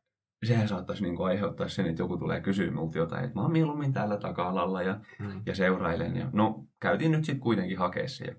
[0.46, 3.52] sehän saattaisi niin kuin aiheuttaa sen, että joku tulee kysyä multa jotain, että mä oon
[3.52, 5.42] mieluummin täällä taka-alalla ja, Mm.
[5.46, 6.16] ja seurailen.
[6.18, 8.26] Ja, no, käytiin nyt sitten kuitenkin hakea se.
[8.26, 8.36] Ja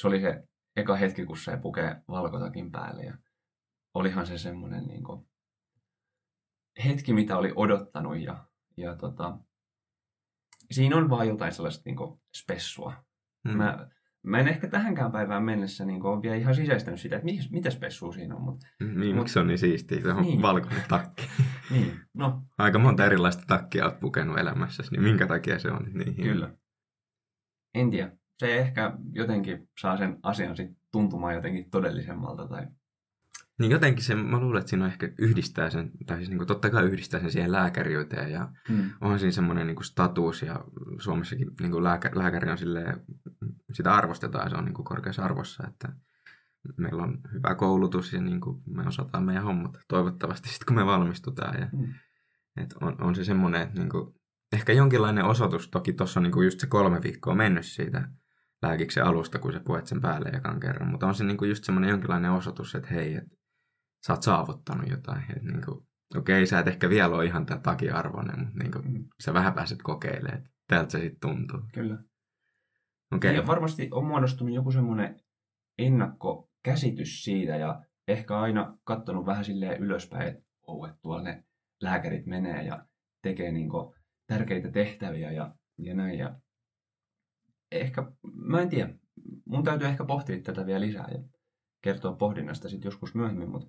[0.00, 3.02] se oli se eka hetki, kun se pukee valkotakin päälle.
[3.04, 3.18] Ja
[3.94, 5.25] olihan se semmoinen niin kuin,
[6.84, 8.18] hetki, mitä oli odottanut.
[8.18, 8.44] Ja,
[8.76, 9.38] ja tota,
[10.70, 13.04] siinä on vaan jotain sellaista niin kuin, spessua.
[13.44, 13.56] Mm.
[13.56, 13.88] Mä,
[14.22, 17.38] mä en ehkä tähänkään päivään mennessä niin kuin, ole vielä ihan sisäistänyt sitä, että mi,
[17.50, 18.42] mitä spessua siinä on.
[18.42, 20.02] Mutta, Niin, miksi se on niin siistiä?
[20.02, 20.42] Se on Niin.
[20.42, 21.28] valkoinen takki.
[21.70, 26.14] niin, no, Aika monta erilaista takkia olet pukenut elämässäsi, niin minkä takia se on niin
[26.14, 26.32] hieno?
[26.32, 26.54] Kyllä.
[27.74, 28.12] En tiedä.
[28.38, 32.48] Se ehkä jotenkin saa sen asian sit tuntumaan jotenkin todellisemmalta.
[32.48, 32.66] Tai...
[33.58, 36.48] Niin jotenkin se, mä luulen, että siinä on ehkä yhdistää sen, tai siis niin kuin
[36.48, 38.90] totta kai yhdistää sen siihen lääkäriyteen ja Hmm.
[39.00, 40.64] onhan siinä semmoinen niin kuin status ja
[40.98, 43.00] Suomessakin niin kuin lääkä, lääkäri on silleen,
[43.72, 45.88] sitä arvostetaan ja se on niin kuin korkeassa arvossa, että
[46.76, 50.86] meillä on hyvä koulutus ja niin kuin me osataan meidän hommat toivottavasti sitten kun me
[50.86, 51.94] valmistutaan ja Hmm.
[52.56, 54.14] et on, on se semmoinen, että niin kuin,
[54.52, 58.08] ehkä jonkinlainen osoitus, toki tuossa on niin kuin just se kolme viikkoa mennyt siitä
[58.62, 61.64] lääkiksen alusta, kun sä puet sen päälle ekan kerran, mutta on se niin kuin just
[61.64, 63.36] semmoinen jonkinlainen osoitus, että hei, että
[64.06, 68.40] sä oot saavuttanut jotain, niin kuin, okei, sä et ehkä vielä ole ihan tämän takia-arvoinen,
[68.40, 69.04] mutta niin kuin, Hmm.
[69.24, 71.60] sä vähän pääset kokeilemaan, että tältä se sitten tuntuu.
[71.74, 71.98] Kyllä.
[73.12, 75.20] Okei, Ja varmasti on muodostunut joku semmoinen
[75.78, 81.44] ennakkokäsitys siitä ja ehkä aina katsonut vähän silleen ylöspäin, että, oh, että tuolla ne
[81.82, 82.86] lääkärit menee ja
[83.22, 83.68] tekee niin
[84.26, 86.18] tärkeitä tehtäviä ja, ja näin.
[86.18, 86.40] Ja
[87.72, 88.94] ehkä, mä en tiedä,
[89.44, 91.18] mun täytyy ehkä pohtia tätä vielä lisää ja
[91.82, 93.68] kertoa pohdinnasta sitten joskus myöhemmin, mutta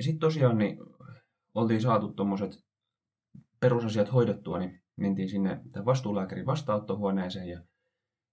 [0.00, 0.78] sitten tosiaan niin
[1.54, 2.66] oltiin saatu tuommoiset
[3.60, 7.60] perusasiat hoidettua, niin mentiin sinne tämän vastuulääkärin vastaanottohuoneeseen ja,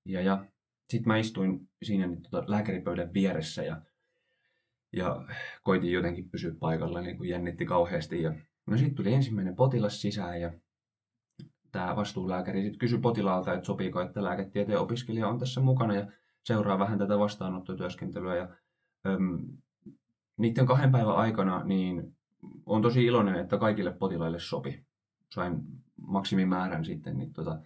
[0.06, 0.46] ja, ja
[0.90, 3.82] sitten mä istuin siinä niin tota lääkäripöydän vieressä ja,
[4.94, 5.26] ja
[5.64, 8.22] koitin jotenkin pysyä paikalla, niin kuin jännitti kauheasti.
[8.22, 8.34] Ja,
[8.68, 10.54] no sitten tuli ensimmäinen potilas sisään ja
[11.72, 16.12] tämä vastuulääkäri sitten kysyi potilaalta, että sopiiko, että lääketieteen opiskelija on tässä mukana ja
[16.44, 18.36] seuraa vähän tätä vastaanottotyöskentelyä.
[18.36, 18.50] Ja,
[19.08, 19.48] äm,
[20.38, 22.18] niiden kahden päivän aikana niin
[22.66, 24.86] on tosi iloinen, että kaikille potilaille sopi.
[25.34, 25.62] Sain
[26.02, 27.60] maksimimäärän sitten niin tota,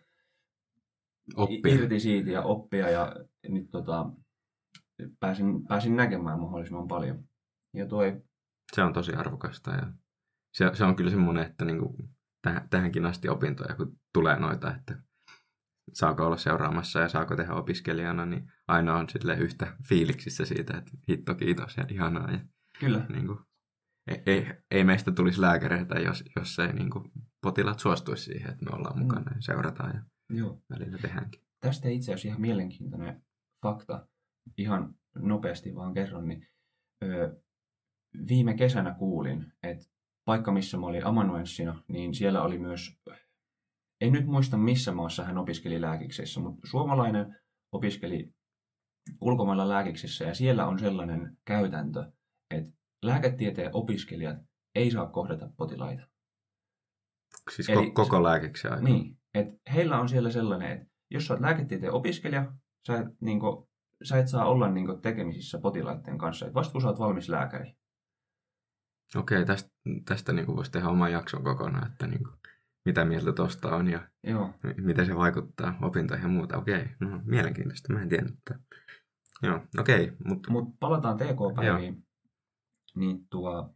[1.36, 1.76] Oppia.
[1.76, 3.16] irti siitä ja oppia ja
[3.48, 4.10] nyt tota,
[5.20, 7.24] pääsin, pääsin näkemään mahdollisimman paljon.
[7.74, 8.22] Ja toi,
[8.74, 9.88] se on tosi arvokasta ja
[10.54, 12.10] se, se on kyllä semmoinen, että niin kuin
[12.42, 15.00] täh, tähänkin asti opintoja, kun tulee noita, että
[15.94, 20.92] saako olla seuraamassa ja saako tehdä opiskelijana, niin aina on sille yhtä fiiliksissä siitä, että
[21.10, 22.32] hitto kiitos ja ihanaa.
[22.32, 22.40] Ja,
[22.80, 23.40] kyllä, niin kuin,
[24.08, 28.66] ei, ei, ei, meistä tulisi lääkäreitä, jos, jos ei niin kuin, potilaat suostuisi siihen, että
[28.66, 30.02] me ollaan mukana ja seurataan ja
[30.38, 30.62] joo.
[30.70, 31.42] välillä tehdäänkin.
[31.60, 33.22] Tästä itse asiassa ihan mielenkiintoinen
[33.66, 34.08] fakta.
[34.58, 36.48] Ihan nopeasti vaan kerron, niin
[37.04, 37.36] öö,
[38.28, 39.86] viime kesänä kuulin, että
[40.26, 43.00] paikka missä mä olin amanuenssina, niin siellä oli myös,
[44.02, 47.36] en nyt muista missä maassa hän opiskeli lääkiksessä, mutta suomalainen
[47.72, 48.34] opiskeli
[49.22, 52.12] ulkomailla lääkiksessä ja siellä on sellainen käytäntö,
[52.52, 52.72] että
[53.06, 54.38] lääketieteen opiskelijat
[54.76, 56.08] ei saa kohdata potilaita.
[57.56, 58.84] Siis Eli ko- koko lääkiksen aika.
[58.84, 62.54] Niin, että heillä on siellä sellainen, että jos sä oot lääketieteen opiskelija,
[62.88, 63.70] sä et, niinku,
[64.04, 67.74] sä et saa olla niinku, tekemisissä potilaiden kanssa, että vasta kun sä oot valmis lääkäri.
[69.16, 69.70] Okei, tästä,
[70.06, 72.36] tästä niin kuin voisi tehdä oman jakson kokonaan, että niin kuin,
[72.88, 74.54] mitä mieltä tosta on ja Joo.
[74.78, 76.58] miten se vaikuttaa opintoihin ja muuta.
[76.58, 78.34] Okei, no mielenkiintoista, mä en tiennyt.
[78.38, 78.60] Että...
[79.44, 82.08] Joo, okei, mutta Mutta palataan TK-päiviin.
[82.96, 83.76] Niin tuo,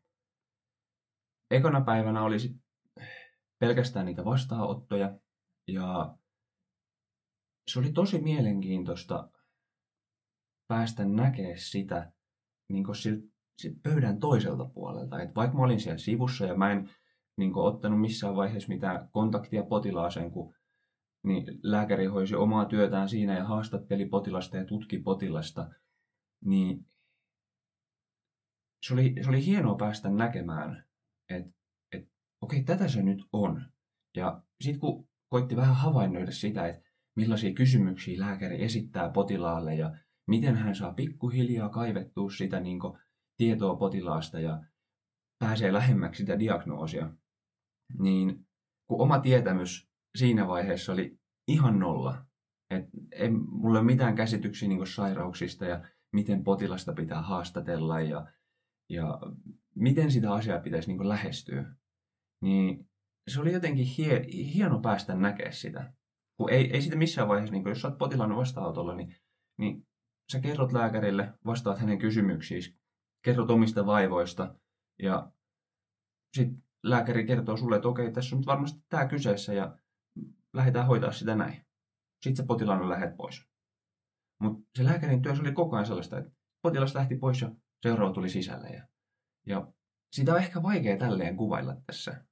[1.51, 2.51] ekana päivänä oli sit
[3.59, 5.19] pelkästään niitä vastaanottoja.
[5.67, 6.15] Ja
[7.67, 9.29] se oli tosi mielenkiintoista
[10.67, 12.11] päästä näkemään sitä
[12.69, 13.25] niin silt,
[13.61, 15.21] sit pöydän toiselta puolelta.
[15.21, 16.89] Et vaikka mä olin siellä sivussa ja mä en
[17.37, 20.53] niin ottanut missään vaiheessa mitään kontaktia potilaaseen, kun
[21.23, 25.69] niin lääkäri hoisi omaa työtään siinä ja haastatteli potilasta ja tutki potilasta,
[26.45, 26.85] niin
[28.87, 30.85] se oli, se oli hienoa päästä näkemään,
[31.29, 31.51] että
[31.91, 32.09] et,
[32.41, 33.65] okei, tätä se nyt on.
[34.15, 40.55] Ja sitten kun koitti vähän havainnoida sitä, että millaisia kysymyksiä lääkäri esittää potilaalle ja miten
[40.55, 42.79] hän saa pikkuhiljaa kaivettua sitä niin
[43.37, 44.63] tietoa potilaasta ja
[45.39, 47.13] pääsee lähemmäksi sitä diagnoosia,
[47.99, 48.45] niin
[48.87, 52.25] kun oma tietämys siinä vaiheessa oli ihan nolla,
[52.69, 55.83] et ei mulla ole mitään käsityksiä niin sairauksista ja
[56.13, 58.27] miten potilasta pitää haastatella ja,
[58.89, 59.19] ja
[59.75, 61.75] miten sitä asiaa pitäisi niin lähestyä,
[62.41, 62.89] niin
[63.27, 65.93] se oli jotenkin hie, hieno päästä näkemään sitä.
[66.37, 69.15] Kun ei, ei sitä missään vaiheessa, niin jos olet potilaan vastaanotolla, niin,
[69.57, 69.87] niin
[70.31, 72.63] sä kerrot lääkärille, vastaat hänen kysymyksiin,
[73.25, 74.55] kerrot omista vaivoista
[75.01, 75.31] ja
[76.35, 79.77] sitten lääkäri kertoo sulle, että okei, tässä on nyt varmasti tämä kyseessä ja
[80.53, 81.65] lähdetään hoitaa sitä näin.
[82.21, 83.45] Sitten se potilaan lähdet pois.
[84.41, 87.51] Mutta se lääkärin työ oli koko ajan sellaista, että potilas lähti pois ja
[87.81, 88.69] seuraava tuli sisälle.
[88.69, 88.87] Ja,
[89.47, 89.73] ja
[90.11, 92.25] sitä on ehkä vaikea tälleen kuvailla tässä.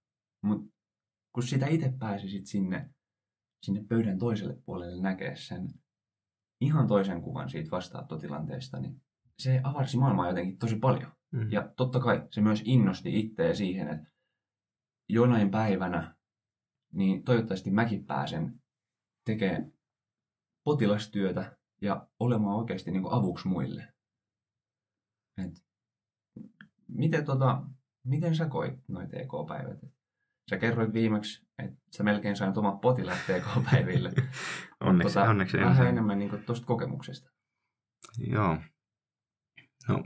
[0.43, 0.73] Mutta
[1.33, 2.89] kun sitä itse pääsisit sinne,
[3.65, 5.69] sinne pöydän toiselle puolelle näkee sen
[6.61, 9.01] ihan toisen kuvan siitä vastaanottotilanteesta, niin
[9.39, 11.11] se avarsi maailmaa jotenkin tosi paljon.
[11.31, 11.51] Mm.
[11.51, 14.11] Ja totta kai se myös innosti itseä siihen, että
[15.09, 16.15] jonain päivänä,
[16.93, 18.61] niin toivottavasti mäkin pääsen
[19.25, 19.73] tekemään
[20.63, 23.93] potilastyötä ja olemaan oikeasti niin avuksi muille.
[25.37, 25.65] Et,
[26.87, 27.63] miten, tota,
[28.03, 29.79] miten sä koit noin TK-päivät?
[30.49, 34.11] Sä kerroit viimeksi, että sä melkein sain omat potilaat TK-päiville.
[34.79, 37.31] onneksi, tota, onneksi Vähän enemmän niin tuosta kokemuksesta.
[38.17, 38.57] Joo.
[39.87, 40.03] No,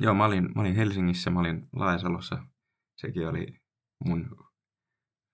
[0.00, 2.44] joo, mä olin, mä olin Helsingissä, mä olin Laesalossa.
[2.96, 3.59] Sekin oli
[4.06, 4.36] mun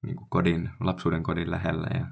[0.06, 2.06] niin kuin kodin, lapsuuden kodin lähellä ja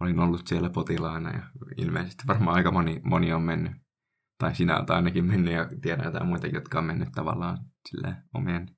[0.00, 3.72] olin ollut siellä potilaana ja ilmeisesti varmaan aika moni, moni on mennyt.
[4.38, 7.58] Tai sinä olet ainakin mennyt ja tiedän jotain muita, jotka on mennyt tavallaan
[7.88, 8.76] sille omien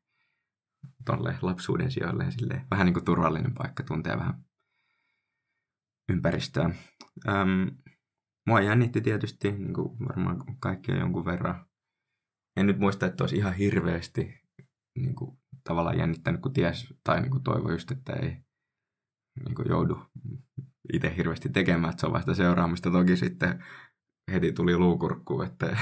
[1.05, 4.45] tolle lapsuuden sijoille sille vähän niin kuin turvallinen paikka, tuntee vähän
[6.09, 6.71] ympäristöä.
[7.29, 7.77] Öm,
[8.47, 11.67] mua jännitti tietysti, niin kuin varmaan kaikkia jonkun verran.
[12.57, 14.41] En nyt muista, että olisi ihan hirveästi
[14.99, 18.37] niin kuin, tavallaan jännittänyt, kun ties tai niin kuin toivoi just, että ei
[19.45, 19.99] niin kuin joudu
[20.93, 22.91] itse hirveästi tekemään, että se on vasta seuraamista.
[22.91, 23.65] Toki sitten
[24.33, 25.77] heti tuli luukurkku, että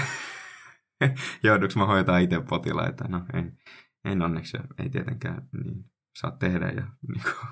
[1.44, 3.08] jouduks mä hoitaa itse potilaita.
[3.08, 3.58] No en,
[4.04, 5.84] en onneksi, ei tietenkään niin
[6.20, 6.82] saa tehdä ja
[7.12, 7.48] niin kuin,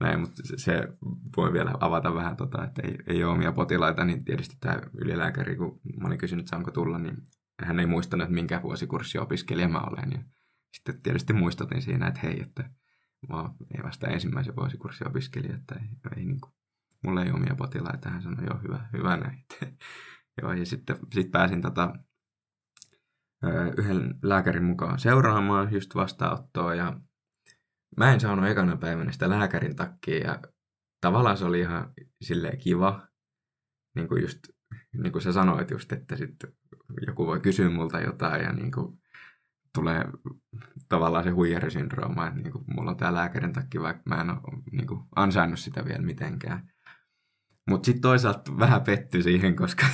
[0.00, 0.88] näin, mutta se
[1.36, 5.56] voi vielä avata vähän, tota, että ei, ei ole omia potilaita, niin tietysti tämä ylilääkäri,
[5.56, 7.16] kun mä olin kysynyt, saanko tulla, niin
[7.62, 10.12] hän ei muistanut, että minkä vuosikurssi opiskelija mä olen.
[10.12, 10.18] Ja
[10.72, 12.70] sitten tietysti muistutin siinä, että hei, että
[13.28, 16.52] mä ei vasta ensimmäisen vuosikurssin opiskelija, että ei, ei niin kuin,
[17.04, 18.08] mulla ei omia potilaita.
[18.10, 19.44] Hän sanoi, joo, hyvä, hyvä näin.
[20.42, 21.92] joo, ja sitten sit pääsin tota,
[23.78, 27.00] yhden lääkärin mukaan seuraamaan just vastaanottoa ja
[27.96, 30.42] mä en saanut ekana päivänä sitä lääkärin takkia ja
[31.00, 31.92] tavallaan se oli ihan
[32.22, 33.08] silleen kiva,
[33.94, 34.38] niin kuin just
[34.96, 36.52] niin kuin sä sanoit just, että sitten
[37.06, 38.98] joku voi kysyä multa jotain ja niin kuin
[39.76, 40.04] tulee
[40.88, 44.62] tavallaan se huijarisyndrooma, että niin kuin mulla on tämä lääkärin takki, vaikka mä en ole
[44.72, 46.70] niin kuin ansainnut sitä vielä mitenkään.
[47.70, 49.86] Mutta sitten toisaalta vähän petty siihen, koska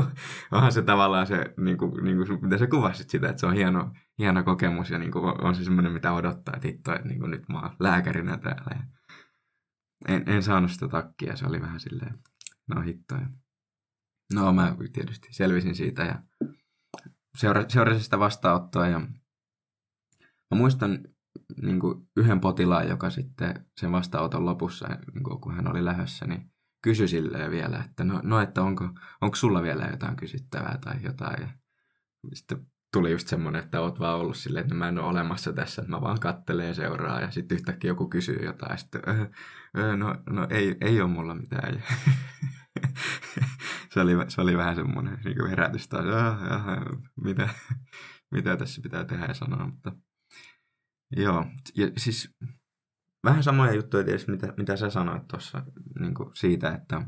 [0.52, 3.54] onhan se tavallaan se, niin kuin, niin kuin, mitä sä kuvasit sitä, että se on
[3.54, 7.20] hieno, hieno kokemus ja niin kuin, on se semmoinen, mitä odottaa, että hitto, että niin
[7.20, 8.86] kuin, nyt mä oon lääkärinä täällä.
[10.08, 12.14] En, en saanut sitä takkia, se oli vähän silleen,
[12.74, 13.14] no hitto.
[13.14, 13.26] Ja...
[14.34, 16.22] No mä tietysti selvisin siitä ja
[17.38, 19.00] seura, seurasin sitä vastaanottoa ja
[20.50, 20.98] mä muistan
[21.62, 26.26] niin kuin yhden potilaan, joka sitten sen vastaanoton lopussa, niin kuin, kun hän oli lähdössä,
[26.26, 26.50] niin
[26.82, 28.84] kysyi silleen vielä, että no, no että onko,
[29.20, 31.42] onko sulla vielä jotain kysyttävää tai jotain.
[31.42, 31.48] Ja
[32.34, 35.82] sitten tuli just semmoinen, että oot vaan ollut silleen, että mä en ole olemassa tässä,
[35.82, 39.26] että mä vaan kattelen ja seuraa ja sitten yhtäkkiä joku kysyy jotain ja sitten öö,
[39.78, 41.82] öö, no, no ei, ei ole mulla mitään.
[43.92, 46.04] se, oli, se oli vähän semmoinen niin herätys taas,
[47.24, 47.48] mitä,
[48.30, 49.92] mitä tässä pitää tehdä ja sanoa, mutta
[51.10, 51.46] joo,
[51.76, 52.36] ja siis
[53.24, 55.64] vähän samoja juttuja tietysti, mitä, mitä sä sanoit tuossa
[56.00, 57.02] niin siitä, että,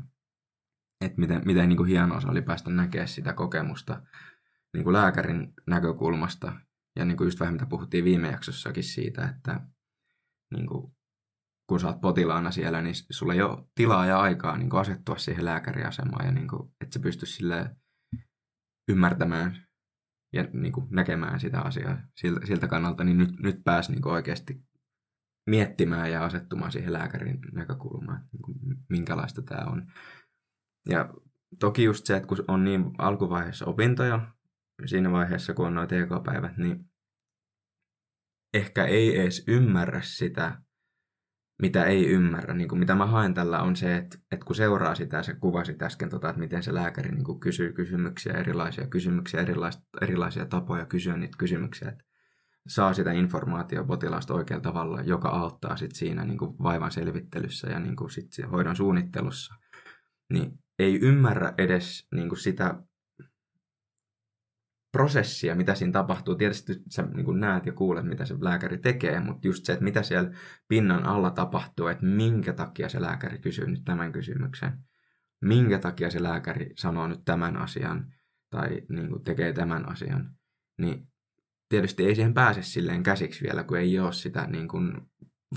[1.05, 4.01] että miten, miten niin hienoa se oli päästä näkemään sitä kokemusta
[4.73, 6.53] niin kuin lääkärin näkökulmasta.
[6.95, 9.59] Ja niin kuin just vähän mitä puhuttiin viime jaksossakin siitä, että
[10.53, 10.93] niin kuin,
[11.69, 15.17] kun sä oot potilaana siellä, niin sulla ei ole tilaa ja aikaa niin kuin asettua
[15.17, 17.75] siihen lääkäriasemaan ja niin kuin, että sä pystyisi sille
[18.87, 19.68] ymmärtämään
[20.33, 24.13] ja niin kuin näkemään sitä asiaa siltä, siltä kannalta, niin nyt, nyt pääsi niin kuin
[24.13, 24.61] oikeasti
[25.49, 28.57] miettimään ja asettumaan siihen lääkärin näkökulmaan, niin kuin
[28.89, 29.91] minkälaista tämä on.
[30.89, 31.13] Ja
[31.59, 34.33] toki just se, että kun on niin alkuvaiheessa opintoja,
[34.85, 36.85] siinä vaiheessa kun on noin TK-päivät, niin
[38.53, 40.61] ehkä ei edes ymmärrä sitä,
[41.61, 42.53] mitä ei ymmärrä.
[42.53, 45.75] Niin kuin mitä mä haen tällä on se, että, että kun seuraa sitä, se kuvasi
[45.81, 50.85] äsken, tota, että miten se lääkäri niin kuin kysyy kysymyksiä, erilaisia kysymyksiä, erilaisia, erilaisia tapoja
[50.85, 52.03] kysyä niitä kysymyksiä, että
[52.67, 57.79] saa sitä informaatiota potilaasta oikealla tavalla, joka auttaa sit siinä niin kuin vaivan selvittelyssä ja
[57.79, 59.55] niin kuin sit hoidon suunnittelussa,
[60.33, 62.83] niin ei ymmärrä edes niin kuin sitä
[64.91, 66.35] prosessia, mitä siinä tapahtuu.
[66.35, 70.03] Tietysti sä niin näet ja kuulet, mitä se lääkäri tekee, mutta just se, että mitä
[70.03, 70.31] siellä
[70.67, 74.77] pinnan alla tapahtuu, että minkä takia se lääkäri kysyy nyt tämän kysymyksen,
[75.41, 78.13] minkä takia se lääkäri sanoo nyt tämän asian
[78.49, 80.35] tai niin kuin tekee tämän asian,
[80.77, 81.07] niin
[81.69, 85.01] tietysti ei siihen pääse silleen käsiksi vielä, kun ei ole sitä niin kuin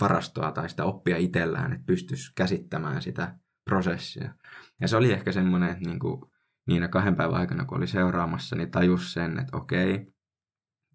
[0.01, 4.35] varastoa tai sitä oppia itsellään, että pystyisi käsittämään sitä prosessia.
[4.81, 6.32] Ja se oli ehkä semmoinen, että niin kuin
[6.69, 10.13] niinä kahden päivän aikana, kun oli seuraamassa, niin tajus sen, että okei,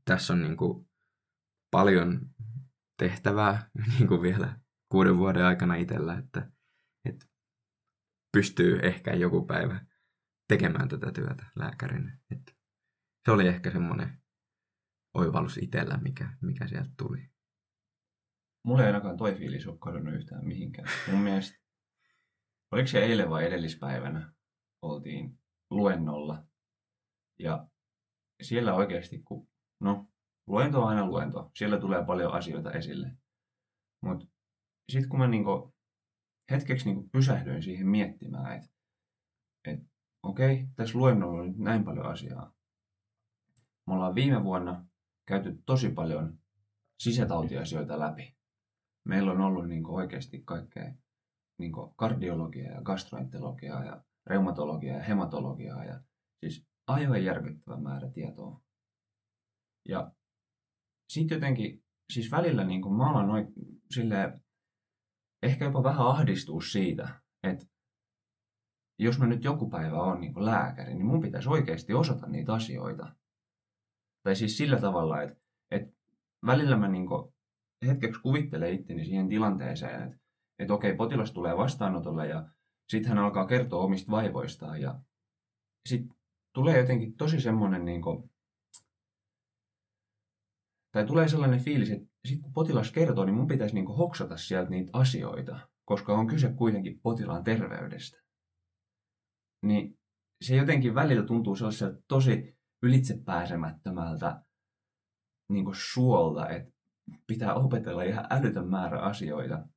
[0.06, 0.90] tässä on niin kuin
[1.72, 2.22] paljon
[2.98, 4.60] tehtävää niin kuin vielä
[4.90, 6.52] kuuden vuoden aikana itsellä, että,
[7.06, 7.26] että
[8.32, 9.86] pystyy ehkä joku päivä
[10.48, 12.18] tekemään tätä työtä lääkärinä.
[12.32, 12.54] Että
[13.26, 14.22] se oli ehkä semmoinen
[15.14, 17.30] oivallus itsellä, mikä, mikä sieltä tuli.
[18.64, 20.90] Mulla ei ainakaan toi fiilis ole kadonnut yhtään mihinkään.
[21.12, 21.58] Mun mielestä,
[22.72, 24.34] oliko se eilen vai edellispäivänä,
[24.82, 25.40] oltiin
[25.70, 26.44] luennolla.
[27.40, 27.68] Ja
[28.42, 29.48] siellä oikeasti, kun,
[29.80, 30.08] no,
[30.48, 31.52] luento on aina luento.
[31.56, 33.12] Siellä tulee paljon asioita esille.
[34.02, 34.26] Mutta
[34.92, 35.76] sitten kun mä niinku
[36.52, 38.70] hetkeksi niinku pysähdyin siihen miettimään, että
[39.66, 39.80] et,
[40.24, 42.54] okei, okay, tässä luennolla on nyt näin paljon asiaa.
[43.88, 44.86] Me ollaan viime vuonna
[45.26, 46.40] käyty tosi paljon
[47.00, 48.38] sisätautiasioita läpi.
[49.04, 50.94] Meillä on ollut niinku oikeasti kaikkea
[51.58, 56.02] niinku kardiologiaa ja gastroenterologiaa ja reumatologiaa ja hematologiaa ja
[56.40, 58.62] siis aivan järkyttävä määrä tietoa.
[59.90, 60.12] Ja
[61.10, 63.54] sitten jotenkin, siis välillä niin kuin mä alan noin
[65.44, 67.66] ehkä jopa vähän ahdistua siitä, että
[69.00, 73.16] jos mä nyt joku päivä on niin lääkäri, niin mun pitäisi oikeasti osata niitä asioita.
[74.24, 75.36] Tai siis sillä tavalla, että,
[75.72, 75.98] että
[76.46, 77.08] välillä mä niin
[77.86, 80.18] hetkeksi kuvittelen itteni siihen tilanteeseen, että,
[80.60, 82.50] että okei, potilas tulee vastaanotolle ja
[82.90, 85.00] sitten hän alkaa kertoa omista vaivoistaan ja
[85.86, 86.18] sitten
[86.54, 88.32] tulee jotenkin tosi semmoinen niin kuin,
[90.92, 94.38] tai tulee sellainen fiilis, että sitten kun potilas kertoo, niin mun pitäisi niin kuin hoksata
[94.38, 98.22] sieltä niitä asioita, koska on kyse kuitenkin potilaan terveydestä.
[99.66, 100.00] Niin
[100.42, 104.44] se jotenkin välillä tuntuu sellaiselta tosi ylitsepääsemättömältä
[105.50, 106.72] niin kuin suolta, että
[107.28, 109.68] pitää opetella ihan älytön määrä asioita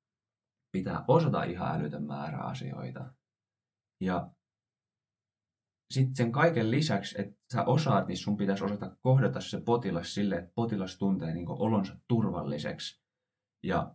[0.73, 3.15] pitää osata ihan älytön määrä asioita.
[4.01, 4.31] Ja
[5.91, 10.37] sitten sen kaiken lisäksi, että sä osaat, niin sun pitäisi osata kohdata se potilas sille,
[10.37, 13.03] että potilas tuntee niin olonsa turvalliseksi.
[13.63, 13.95] Ja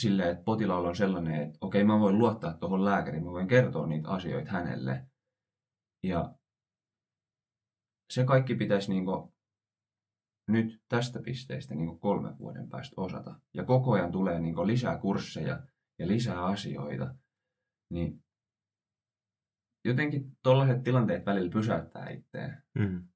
[0.00, 3.86] sille, että potilaalla on sellainen, että okei, mä voin luottaa tuohon lääkäriin, mä voin kertoa
[3.86, 5.06] niitä asioita hänelle.
[6.02, 6.34] Ja
[8.10, 9.04] se kaikki pitäisi niin
[10.48, 13.40] nyt tästä pisteestä niin kolmen vuoden päästä osata.
[13.54, 15.62] Ja koko ajan tulee niin lisää kursseja,
[15.98, 17.14] ja lisää asioita,
[17.90, 18.24] niin
[19.84, 22.62] jotenkin tuollaiset tilanteet välillä pysäyttää itseään.
[22.74, 23.08] Mm.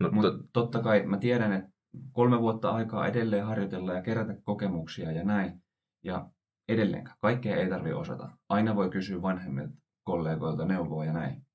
[0.00, 0.44] No, Mutta to...
[0.52, 1.70] totta kai mä tiedän, että
[2.12, 5.62] kolme vuotta aikaa edelleen harjoitella ja kerätä kokemuksia ja näin.
[6.04, 6.30] Ja
[6.68, 7.16] edelleenkään.
[7.20, 8.38] Kaikkea ei tarvitse osata.
[8.48, 9.74] Aina voi kysyä vanhemmilta
[10.04, 11.46] kollegoilta neuvoa ja näin.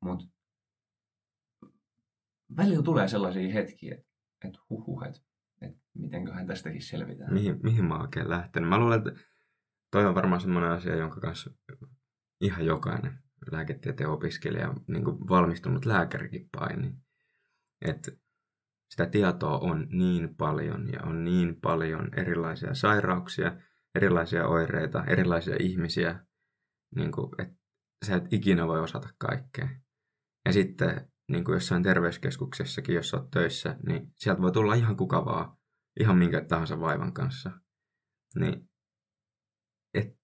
[0.00, 0.26] Mutta
[2.56, 3.94] välillä tulee sellaisia hetkiä,
[4.44, 5.20] että, huhuh, että,
[5.60, 7.32] että mitenköhän tästäkin selvitään.
[7.32, 8.68] Mihin, mihin mä oikein lähtenyt?
[8.68, 9.12] Mä luulen, että
[9.94, 11.50] toi on varmaan semmoinen asia, jonka kanssa
[12.40, 13.18] ihan jokainen
[13.52, 16.94] lääketieteen opiskelija, niin kuin valmistunut lääkärikin paini.
[17.84, 18.12] Että
[18.90, 23.56] sitä tietoa on niin paljon ja on niin paljon erilaisia sairauksia,
[23.94, 26.26] erilaisia oireita, erilaisia ihmisiä,
[26.96, 27.56] niin kuin, että
[28.06, 29.68] sä et ikinä voi osata kaikkea.
[30.44, 35.24] Ja sitten niin kuin jossain terveyskeskuksessakin, jos olet töissä, niin sieltä voi tulla ihan kuka
[35.24, 35.56] vaan,
[36.00, 37.50] ihan minkä tahansa vaivan kanssa.
[38.36, 38.70] Niin
[39.94, 40.18] et,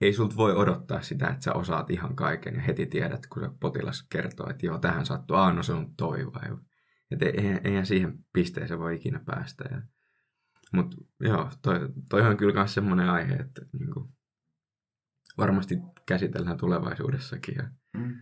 [0.00, 3.50] ei, sulta voi odottaa sitä, että sä osaat ihan kaiken ja heti tiedät, kun se
[3.60, 6.58] potilas kertoo, että joo, tähän sattuu, aah, no se on toi vai.
[7.10, 9.64] Että eihän, eihän siihen pisteeseen voi ikinä päästä.
[9.70, 9.82] Ja,
[10.72, 14.08] mutta joo, toi, toi on kyllä myös semmoinen aihe, että niin kuin,
[15.38, 17.54] varmasti käsitellään tulevaisuudessakin.
[17.54, 18.14] Ja mm.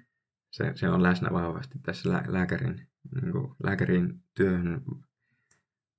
[0.50, 4.84] se, se on läsnä vahvasti tässä lää, lääkärin, niin kuin, lääkärin työhön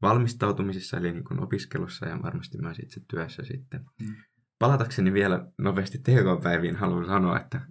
[0.01, 3.85] valmistautumisessa, eli niin kuin opiskelussa ja varmasti myös itse työssä sitten.
[3.99, 4.15] Mm.
[4.60, 7.62] Palatakseni vielä nopeasti TK-päiviin haluan sanoa, että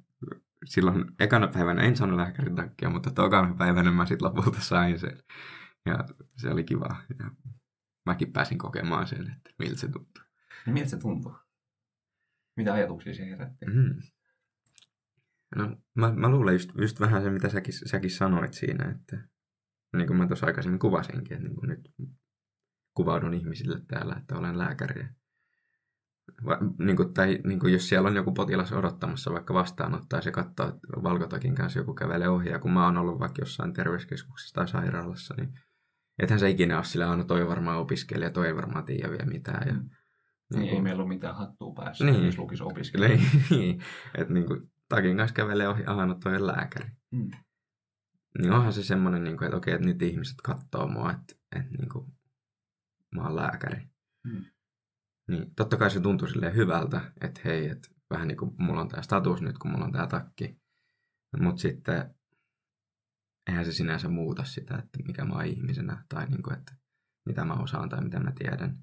[0.64, 5.18] silloin ekana päivänä en saanut lääkärin takia, mutta tokana päivänä mä sitten lopulta sain sen.
[5.86, 5.98] Ja
[6.36, 6.96] se oli kiva.
[7.18, 7.30] Ja
[8.06, 10.24] mäkin pääsin kokemaan sen, että miltä se tuntuu.
[10.66, 11.36] No miltä se tuntuu?
[12.56, 13.66] Mitä ajatuksia se herätti?
[13.66, 14.02] Mm.
[15.56, 19.28] No, mä, mä luulen just, just vähän se, mitä säkin, säkin sanoit siinä, että
[19.96, 21.92] niin kuin mä tuossa aikaisemmin kuvasinkin, että niin kuin nyt
[22.94, 25.04] kuvaudun ihmisille täällä, että olen lääkäri.
[26.46, 30.22] Va, niin kuin, tai niin kuin jos siellä on joku potilas odottamassa vaikka vastaanottaa ja
[30.22, 33.72] se katsoo, että valkotakin kanssa joku kävelee ohi, ja kun mä oon ollut vaikka jossain
[33.72, 35.58] terveyskeskuksessa tai sairaalassa, niin
[36.18, 39.68] ethän se ikinä ole sillä, no toi varmaan opiskelija, toi ei varmaan tiedä vielä mitään.
[39.68, 39.88] Ja, mm.
[40.50, 43.18] niin, niin ei meillä ole mitään hattua päässä, niin, jos lukisi opiskelija.
[43.50, 43.82] Niin,
[44.18, 46.90] että niin kuin, takin kanssa kävelee ohi, aha, no toi on lääkäri.
[47.10, 47.30] Mm.
[48.38, 51.70] Niin onhan se semmoinen, niin kuin, että okei, että nyt ihmiset katsoo mua, että, että
[51.78, 52.06] niin kuin,
[53.14, 53.88] mä oon lääkäri.
[54.24, 54.44] Mm.
[55.28, 58.88] Niin totta kai se tuntuu silleen hyvältä, että hei, että vähän niin kuin mulla on
[58.88, 60.60] tämä status nyt, kun mulla on tämä takki.
[61.40, 62.14] Mutta sitten
[63.50, 66.72] eihän se sinänsä muuta sitä, että mikä mä oon ihmisenä tai niin kuin, että
[67.26, 68.78] mitä mä osaan tai mitä mä tiedän.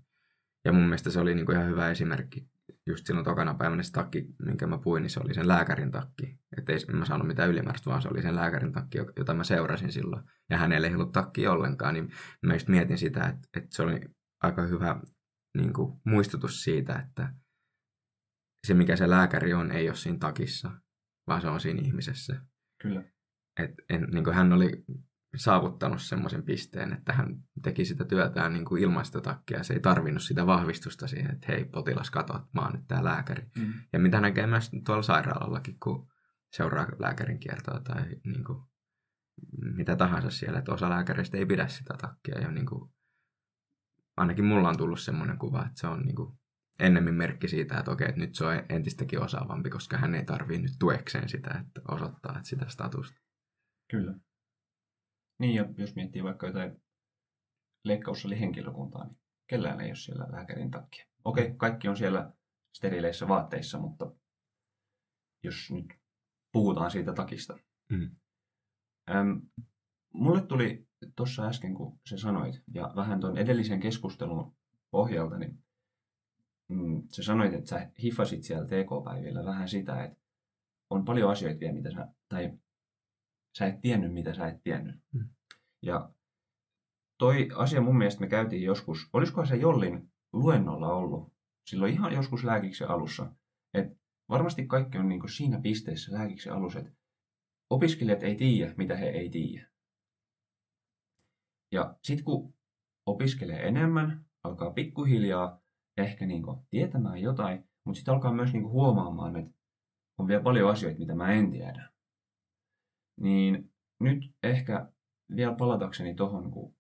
[0.66, 2.52] Ja mun mielestä se oli niin kuin ihan hyvä esimerkki.
[2.88, 6.40] Just silloin tokana päivänä se takki, minkä mä puin, niin se oli sen lääkärin takki.
[6.58, 9.92] Että ei mä saanut mitään ylimääräistä, vaan se oli sen lääkärin takki, jota mä seurasin
[9.92, 10.24] silloin.
[10.50, 12.12] Ja hänelle ei ollut takki ollenkaan, niin
[12.46, 14.00] mä just mietin sitä, että, että se oli
[14.44, 15.02] aika hyvä
[15.58, 17.34] niin kuin, muistutus siitä, että
[18.68, 20.72] se mikä se lääkäri on, ei ole siinä takissa,
[21.28, 22.42] vaan se on siinä ihmisessä.
[22.82, 23.04] Kyllä.
[23.60, 24.86] Et, en, niin kuin hän oli
[25.36, 29.64] saavuttanut semmoisen pisteen, että hän teki sitä työtään niin kuin ilman sitä takkia.
[29.64, 33.04] Se ei tarvinnut sitä vahvistusta siihen, että hei potilas, kato, että mä oon nyt tää
[33.04, 33.44] lääkäri.
[33.58, 33.74] Mm.
[33.94, 36.08] Ja mitä näkee myös tuolla sairaalallakin, kun
[36.56, 38.64] seuraa lääkärin kiertoa tai niin kuin,
[39.76, 42.40] mitä tahansa siellä, että osa lääkäristä ei pidä sitä takkia.
[42.40, 42.92] Ja niin kuin,
[44.22, 46.34] ainakin mulla on tullut semmoinen kuva, että se on niin kuin,
[46.80, 50.62] ennemmin merkki siitä, että okei, että nyt se on entistäkin osaavampi, koska hän ei tarvii
[50.62, 53.22] nyt tuekseen sitä, että osoittaa että sitä statusta.
[53.92, 54.16] Kyllä.
[55.40, 56.82] Niin, ja jos miettii vaikka jotain
[57.86, 61.06] leikkaussalihenkilökuntaa, niin kellään ei ole siellä lääkärin takia.
[61.24, 62.34] Okei, kaikki on siellä
[62.78, 64.12] sterileissä vaatteissa, mutta
[65.44, 65.86] jos nyt
[66.52, 67.58] puhutaan siitä takista.
[67.92, 68.16] Mm.
[69.10, 69.42] Öm,
[70.14, 74.56] mulle tuli tuossa äsken, kun sä sanoit, ja vähän tuon edellisen keskustelun
[74.92, 75.64] pohjalta, niin
[76.68, 80.22] mm, sä sanoit, että sä hiffasit siellä TK-päivillä vähän sitä, että
[80.90, 82.54] on paljon asioita vielä, mitä sä, tai
[83.58, 84.96] sä et tiennyt, mitä sä et tiennyt.
[85.14, 85.30] Mm.
[85.82, 86.14] Ja
[87.18, 91.34] toi asia mun mielestä me käytiin joskus, olisikohan se Jollin luennolla ollut,
[91.66, 93.34] silloin ihan joskus lääkiksen alussa,
[93.74, 93.96] että
[94.30, 96.92] varmasti kaikki on niin siinä pisteessä lääkiksen alussa, että
[97.70, 99.71] opiskelijat ei tiedä, mitä he ei tiedä.
[101.72, 102.54] Ja sitten kun
[103.06, 105.62] opiskelee enemmän, alkaa pikkuhiljaa
[105.98, 109.52] ehkä niin tietämään jotain, mutta sitten alkaa myös niin huomaamaan, että
[110.20, 111.90] on vielä paljon asioita, mitä mä en tiedä.
[113.22, 114.92] Niin nyt ehkä
[115.36, 116.76] vielä palatakseni tuohon, kun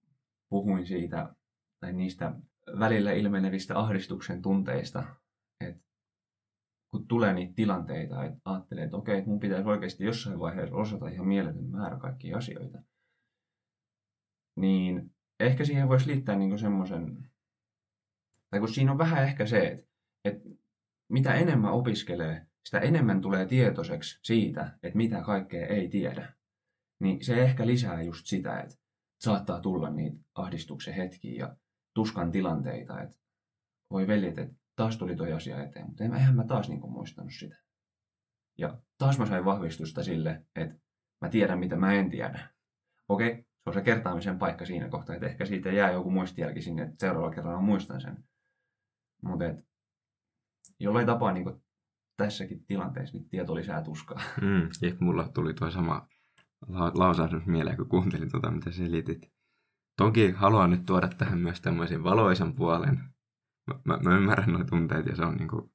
[0.50, 1.36] puhuin siitä
[1.80, 2.36] tai niistä
[2.80, 5.04] välillä ilmenevistä ahdistuksen tunteista,
[5.62, 5.84] että
[6.92, 11.08] kun tulee niitä tilanteita, että ajattelee, että okei, että mun pitäisi oikeasti jossain vaiheessa osata
[11.08, 12.84] ihan mieletön määrä kaikkia asioita,
[14.56, 17.30] niin ehkä siihen voisi liittää niin semmoisen,
[18.50, 19.88] tai kun siinä on vähän ehkä se, että,
[20.26, 20.50] että
[21.10, 26.34] mitä enemmän opiskelee, sitä enemmän tulee tietoiseksi siitä, että mitä kaikkea ei tiedä.
[27.00, 28.76] Niin se ehkä lisää just sitä, että
[29.20, 31.56] saattaa tulla niitä ahdistuksen hetkiä ja
[31.94, 33.18] tuskan tilanteita, että
[33.92, 37.56] voi veljet, että taas tuli toi asia eteen, mutta eihän mä taas niin muistanut sitä.
[38.58, 40.76] Ja taas mä sain vahvistusta sille, että
[41.22, 42.50] mä tiedän, mitä mä en tiedä.
[43.10, 46.84] Okei, se on se kertaamisen paikka siinä kohtaa, että ehkä siitä jää joku muistijälki sinne,
[46.84, 48.24] että seuraavalla kerralla muistan sen.
[49.24, 49.46] Mutta
[50.80, 51.62] jollain tapaa niin
[52.18, 54.22] tässäkin tilanteessa niin tieto lisää tuskaa.
[54.42, 56.08] Mm, ja mulla tuli tuo sama
[56.68, 59.32] la- lausahdus mieleen, kun kuuntelin tuota, mitä selitit.
[59.98, 63.00] Toki haluan nyt tuoda tähän myös tämmöisen valoisan puolen.
[63.68, 65.72] Mä, mä, mä ymmärrän nuo tunteet ja se on niin kuin,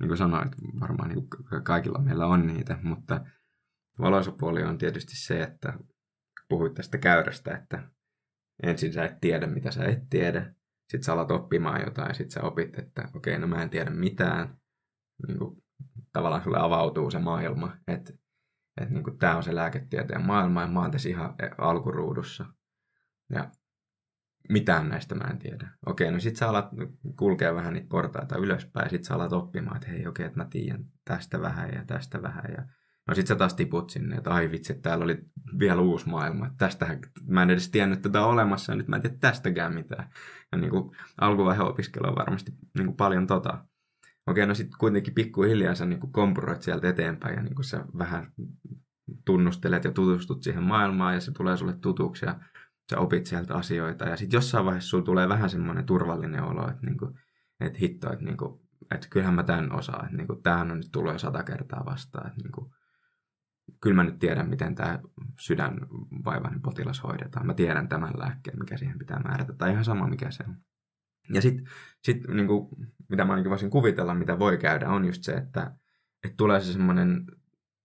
[0.00, 3.24] niin kuin sanoit, varmaan niin kuin kaikilla meillä on niitä, mutta
[3.98, 5.78] valoisa puoli on tietysti se, että
[6.52, 7.82] puhuit tästä käyrästä, että
[8.62, 10.54] ensin sä et tiedä, mitä sä et tiedä,
[10.90, 13.90] sitten sä alat oppimaan jotain, sitten sä opit, että okei, okay, no mä en tiedä
[13.90, 14.56] mitään,
[15.26, 15.62] niin kuin,
[16.12, 18.12] tavallaan sulle avautuu se maailma, että
[18.80, 22.46] että niin tämä on se lääketieteen maailma ja mä oon tässä ihan alkuruudussa.
[23.30, 23.50] Ja
[24.48, 25.68] mitään näistä mä en tiedä.
[25.86, 26.68] Okei, no sit sä alat
[27.18, 30.84] kulkea vähän niitä portaita ylöspäin, sit sä alat oppimaan, että hei okei, että mä tiedän
[31.04, 32.44] tästä vähän ja tästä vähän.
[32.56, 32.66] Ja...
[33.08, 35.18] No sit sä taas tiput sinne, että ai vitsi, täällä oli
[35.58, 36.46] vielä uusi maailma.
[36.46, 40.10] Että tästähän, mä en edes tiennyt tätä olemassa ja nyt mä en tiedä tästäkään mitään.
[40.52, 43.64] Ja niin kuin alkuvaiheen opiskelu on varmasti niin kuin paljon tota.
[44.26, 47.84] Okei, no sitten kuitenkin pikkuhiljaa sä niin kuin kompuroit sieltä eteenpäin ja niin kuin sä
[47.98, 48.32] vähän
[49.24, 52.40] tunnustelet ja tutustut siihen maailmaan ja se tulee sulle tutuksi ja
[52.90, 54.04] sä opit sieltä asioita.
[54.04, 57.18] Ja sitten jossain vaiheessa sulla tulee vähän semmoinen turvallinen olo, että, niinku,
[57.60, 58.62] että hitto, että, niinku,
[58.94, 60.04] että kyllähän mä tämän osaan.
[60.04, 62.26] Että niinku, tämähän on nyt jo sata kertaa vastaan.
[62.26, 62.72] Että, niinku,
[63.80, 64.98] kyllä mä nyt tiedän, miten tämä
[65.40, 67.46] sydänvaivainen potilas hoidetaan.
[67.46, 69.52] Mä tiedän tämän lääkkeen, mikä siihen pitää määrätä.
[69.52, 70.56] Tai ihan sama, mikä se on.
[71.32, 71.64] Ja sitten,
[72.04, 72.68] sit, niinku,
[73.08, 75.74] mitä mä voisin kuvitella, mitä voi käydä, on just se, että,
[76.24, 77.26] että tulee se semmoinen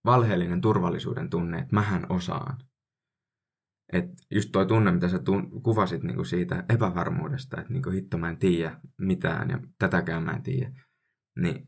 [0.06, 2.58] valheellinen turvallisuuden tunne, että mähän osaan.
[3.94, 8.30] Et just toi tunne, mitä sä tun- kuvasit niinku siitä epävarmuudesta, että niinku hitto mä
[8.30, 10.72] en tiedä mitään ja tätäkään mä en tiedä,
[11.40, 11.68] niin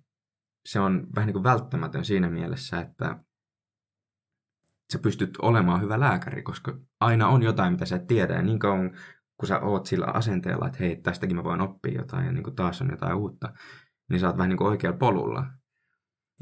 [0.65, 3.23] se on vähän niin kuin välttämätön siinä mielessä, että
[4.93, 8.33] sä pystyt olemaan hyvä lääkäri, koska aina on jotain, mitä sä et tiedä.
[8.33, 8.91] Ja niin kauan
[9.37, 12.55] kun sä oot sillä asenteella, että hei, tästäkin mä voin oppia jotain ja niin kuin
[12.55, 13.53] taas on jotain uutta,
[14.09, 15.45] niin sä oot vähän niin kuin oikealla polulla.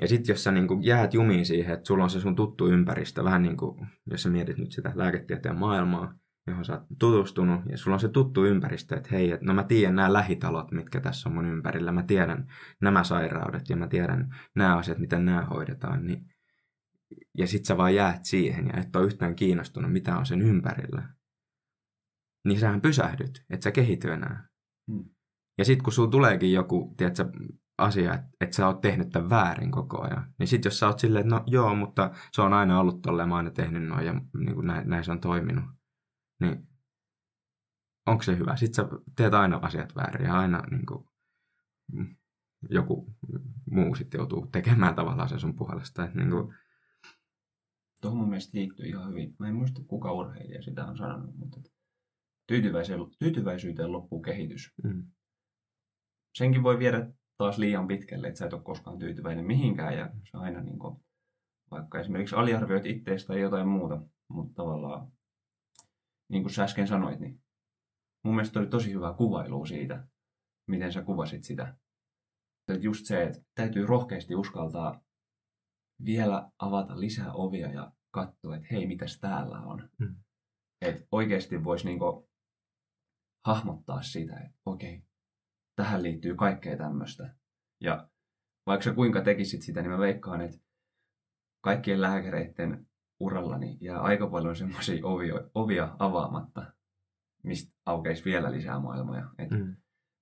[0.02, 2.68] Ja sitten jos sä niin kuin jäät jumiin siihen, että sulla on se sun tuttu
[2.68, 6.14] ympäristö, vähän niin kuin jos sä mietit nyt sitä lääketieteen maailmaa,
[6.48, 9.95] johon sä oot tutustunut, ja sulla on se tuttu ympäristö, että hei, no mä tiedän
[9.95, 12.48] nämä lähitalot, mitkä tässä on mun ympärillä, mä tiedän
[12.82, 16.26] nämä sairaudet ja mä tiedän nämä asiat, miten nämä hoidetaan, niin
[17.38, 21.14] ja sit sä vaan jäät siihen ja et ole yhtään kiinnostunut, mitä on sen ympärillä,
[22.45, 24.47] niin sähän pysähdyt, et sä kehity enää.
[24.91, 25.10] Hmm.
[25.58, 27.32] Ja sitten kun sulla tuleekin joku, tiedätkö,
[27.78, 30.34] asia, että, että sä oot tehnyt tämän väärin koko ajan.
[30.39, 33.30] Niin sit jos sä oot silleen, että no joo, mutta se on aina ollut tolleen,
[33.30, 35.64] mä oon aina tehnyt noin ja niin kuin näin, näin se on toiminut.
[36.39, 36.68] Niin
[38.08, 38.55] onko se hyvä?
[38.55, 41.05] Sitten sä teet aina asiat väärin ja aina niin kuin,
[42.70, 43.16] joku
[43.72, 46.05] muu sitten joutuu tekemään tavallaan sen sun puolesta.
[46.05, 46.55] Että, niin kuin...
[48.02, 49.36] Tuohon mun mielestä liittyy ihan hyvin.
[49.39, 51.62] Mä en muista kuka urheilija sitä on sanonut, mutta
[53.20, 54.74] tyytyväisyyteen loppuu kehitys.
[54.84, 55.04] Mm.
[56.38, 60.38] Senkin voi viedä taas liian pitkälle, että sä et ole koskaan tyytyväinen mihinkään ja se
[60.38, 60.98] aina niin kuin,
[61.72, 65.12] vaikka esimerkiksi aliarvioit itteestä tai jotain muuta, mutta tavallaan
[66.30, 67.41] niin kuin sä äsken sanoit, niin
[68.24, 70.08] mun mielestä oli tosi hyvä kuvailu siitä,
[70.68, 71.78] miten sä kuvasit sitä.
[72.68, 75.02] Että just se, että täytyy rohkeasti uskaltaa
[76.06, 79.89] vielä avata lisää ovia ja katsoa, että hei, mitäs täällä on.
[80.00, 80.16] Mm.
[80.82, 82.30] Että oikeasti voisi niinku
[83.45, 85.04] hahmottaa sitä, että okei,
[85.76, 87.36] tähän liittyy kaikkea tämmöistä.
[87.82, 88.10] Ja
[88.66, 90.58] vaikka sä kuinka tekisit sitä, niin mä veikkaan, että
[91.64, 92.88] kaikkien lääkäreiden
[93.20, 96.74] urallani jää aika paljon semmoisia ovia, ovia avaamatta,
[97.43, 99.30] mistä aukeisi vielä lisää maailmoja.
[99.52, 99.76] mm.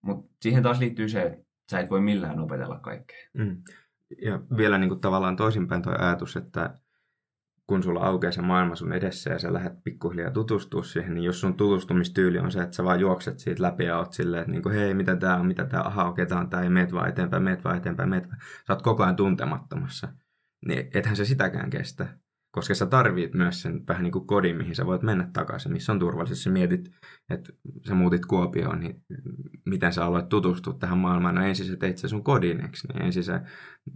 [0.03, 3.29] Mutta siihen taas liittyy se, että sä et voi millään opetella kaikkea.
[3.33, 3.63] Mm.
[4.21, 6.79] Ja vielä niin kuin tavallaan toisinpäin tuo ajatus, että
[7.67, 11.41] kun sulla aukeaa se maailma sun edessä ja sä lähdet pikkuhiljaa tutustua siihen, niin jos
[11.41, 14.69] sun tutustumistyyli on se, että sä vaan juokset siitä läpi ja oot silleen, että niinku,
[14.69, 17.77] hei, mitä tää on, mitä tää, aha, okei, tää on meet vaan eteenpäin, meet vaan
[17.77, 18.37] eteenpäin, meet vaan.
[18.67, 20.07] Sä oot koko ajan tuntemattomassa.
[20.67, 22.07] Niin ethän se sitäkään kestä.
[22.55, 25.91] Koska sä tarvit myös sen vähän niin kuin kodin, mihin sä voit mennä takaisin, missä
[25.91, 26.43] on turvallisesti.
[26.43, 26.91] Sä mietit,
[27.29, 27.53] että
[27.87, 29.03] sä muutit Kuopioon, niin
[29.65, 31.35] miten sä aloit tutustua tähän maailmaan.
[31.35, 33.41] No ensin sä teit se sun kodin, Niin ensin sä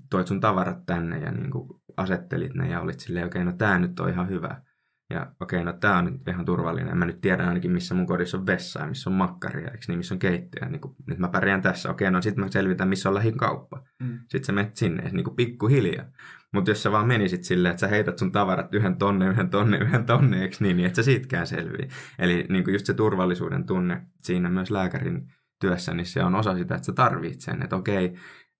[0.09, 3.57] toit sun tavarat tänne ja niin kuin asettelit ne ja olit silleen, okei, okay, no
[3.57, 4.61] tää nyt on ihan hyvä.
[5.09, 6.97] Ja okei, okay, no tää on nyt ihan turvallinen.
[6.97, 9.97] Mä nyt tiedän ainakin, missä mun kodissa on vessa ja missä on makkaria, eikö niin,
[9.97, 10.69] missä on keittiö.
[10.69, 11.89] Niin kuin, nyt mä pärjään tässä.
[11.89, 13.83] Okei, okay, no sitten mä selvitän, missä on lähin kauppa.
[14.03, 14.19] Mm.
[14.19, 16.05] Sitten sä menet sinne, niin kuin pikkuhiljaa.
[16.53, 19.77] Mutta jos sä vaan menisit silleen, että sä heität sun tavarat yhden tonne, yhden tonne,
[19.77, 21.87] yhden tonne, eikö niin, niin et sä siitäkään selviä.
[22.19, 26.57] Eli niin kuin just se turvallisuuden tunne siinä myös lääkärin työssä, niin se on osa
[26.57, 28.13] sitä, että sä tarvitset sen, että okei,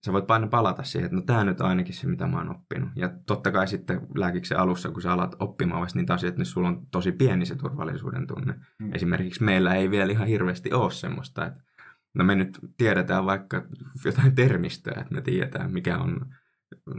[0.06, 2.90] sä voit aina palata siihen, että no tämä nyt ainakin se, mitä mä oon oppinut.
[2.96, 6.68] Ja totta kai sitten lääkiksen alussa, kun sä alat oppimaan vasta niitä asioita, niin sulla
[6.68, 8.54] on tosi pieni se turvallisuuden tunne.
[8.80, 8.94] Mm.
[8.94, 11.64] Esimerkiksi meillä ei vielä ihan hirveästi ole semmoista, että
[12.14, 13.66] no me nyt tiedetään vaikka
[14.06, 16.36] jotain termistöä, että me tiedetään, mikä on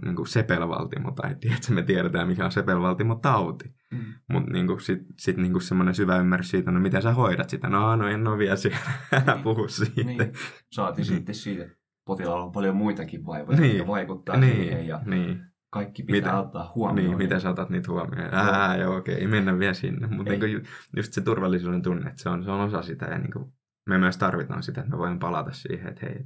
[0.04, 3.74] niin kuin sepelvaltimo, tai tiedätkö, me tiedetään, mikä on sepelvaltimo tauti.
[3.90, 4.04] Mm.
[4.32, 7.96] Mutta niin sitten sit niin semmoinen syvä ymmärrys siitä, no miten sä hoidat sitä, no,
[7.96, 8.78] no en ole vielä siellä,
[9.26, 9.42] niin.
[9.42, 10.02] puhu siitä.
[10.04, 10.32] Niin.
[10.72, 11.14] Saatiin mm.
[11.14, 11.68] sitten siitä,
[12.06, 13.76] potilaalla on paljon muitakin vaivoja, niin.
[13.76, 14.56] jotka vaikuttaa niin.
[14.56, 15.42] siihen, ja niin.
[15.72, 16.40] kaikki pitää Mitä?
[16.40, 17.10] ottaa huomioon.
[17.10, 18.34] Niin, miten sä otat niitä huomioon?
[18.34, 20.06] Ää, joo, okei, okay, mennä vielä sinne.
[20.06, 20.62] Mutta niin
[20.96, 23.52] just se turvallisuuden tunne, että se on, se on osa sitä, ja niin kuin,
[23.88, 26.24] me myös tarvitaan sitä, että me voimme palata siihen, että hei,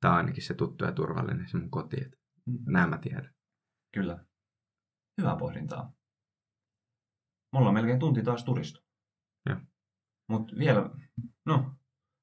[0.00, 1.96] tämä on ainakin se tuttu ja turvallinen, se mun koti.
[2.00, 2.18] Että
[2.66, 3.34] Nämä mä tiedän.
[3.94, 4.24] Kyllä.
[5.20, 5.92] Hyvää pohdintaa.
[7.52, 8.80] Mulla on melkein tunti taas turistu.
[9.48, 9.60] Joo.
[10.28, 10.90] Mutta vielä,
[11.46, 11.74] no,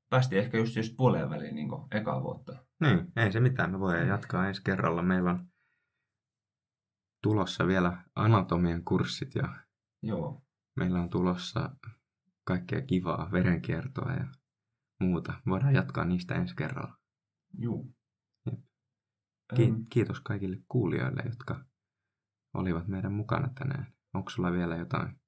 [0.09, 2.65] päästiin ehkä just, just puoleen väliin niin ekaa vuotta.
[2.81, 3.71] Niin, ei se mitään.
[3.71, 5.01] Me voidaan jatkaa ensi kerralla.
[5.01, 5.49] Meillä on
[7.23, 9.65] tulossa vielä anatomian kurssit ja
[10.03, 10.43] Joo.
[10.75, 11.75] meillä on tulossa
[12.43, 14.25] kaikkea kivaa, verenkiertoa ja
[14.99, 15.33] muuta.
[15.47, 16.97] Voidaan jatkaa niistä ensi kerralla.
[17.57, 17.95] Juu.
[19.53, 21.65] Öm, kiitos kaikille kuulijoille, jotka
[22.53, 23.93] olivat meidän mukana tänään.
[24.13, 25.19] Onko sulla vielä jotain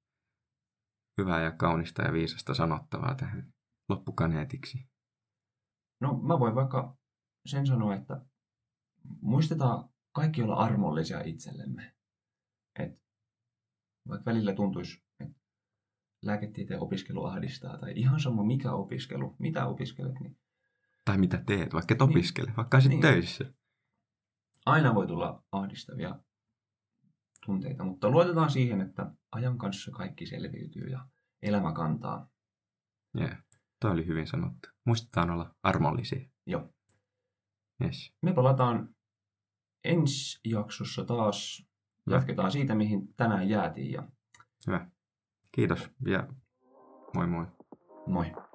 [1.18, 3.52] hyvää ja kaunista ja viisasta sanottavaa tähän
[3.88, 4.78] loppukaneetiksi?
[6.00, 6.96] No mä voin vaikka
[7.46, 8.26] sen sanoa, että
[9.20, 11.94] muistetaan kaikki olla armollisia itsellemme.
[12.78, 13.02] Et
[14.08, 15.38] vaikka välillä tuntuisi, että
[16.24, 20.38] lääketieteen opiskelu ahdistaa, tai ihan sama mikä opiskelu, mitä opiskelet, niin
[21.04, 23.02] Tai mitä teet, vaikka et opiskele, vaikka olisit Niin.
[23.02, 23.52] töissä.
[24.68, 26.18] Aina voi tulla ahdistavia
[27.46, 31.08] tunteita, mutta luotetaan siihen, että ajan kanssa kaikki selviytyy ja
[31.42, 32.28] elämä kantaa.
[33.20, 33.44] Yeah.
[33.80, 34.68] Toi oli hyvin sanottu.
[34.84, 36.28] Muistetaan olla armollisia.
[36.46, 36.72] Joo.
[37.84, 38.12] Yes.
[38.22, 38.94] Me palataan
[39.84, 41.66] ensi jaksossa taas.
[42.06, 42.18] Joo.
[42.18, 44.08] Jatketaan siitä, mihin tänään jäätiin ja
[44.66, 44.90] Hyvä.
[45.52, 46.28] Kiitos ja
[47.14, 47.46] moi moi.
[48.06, 48.47] moi.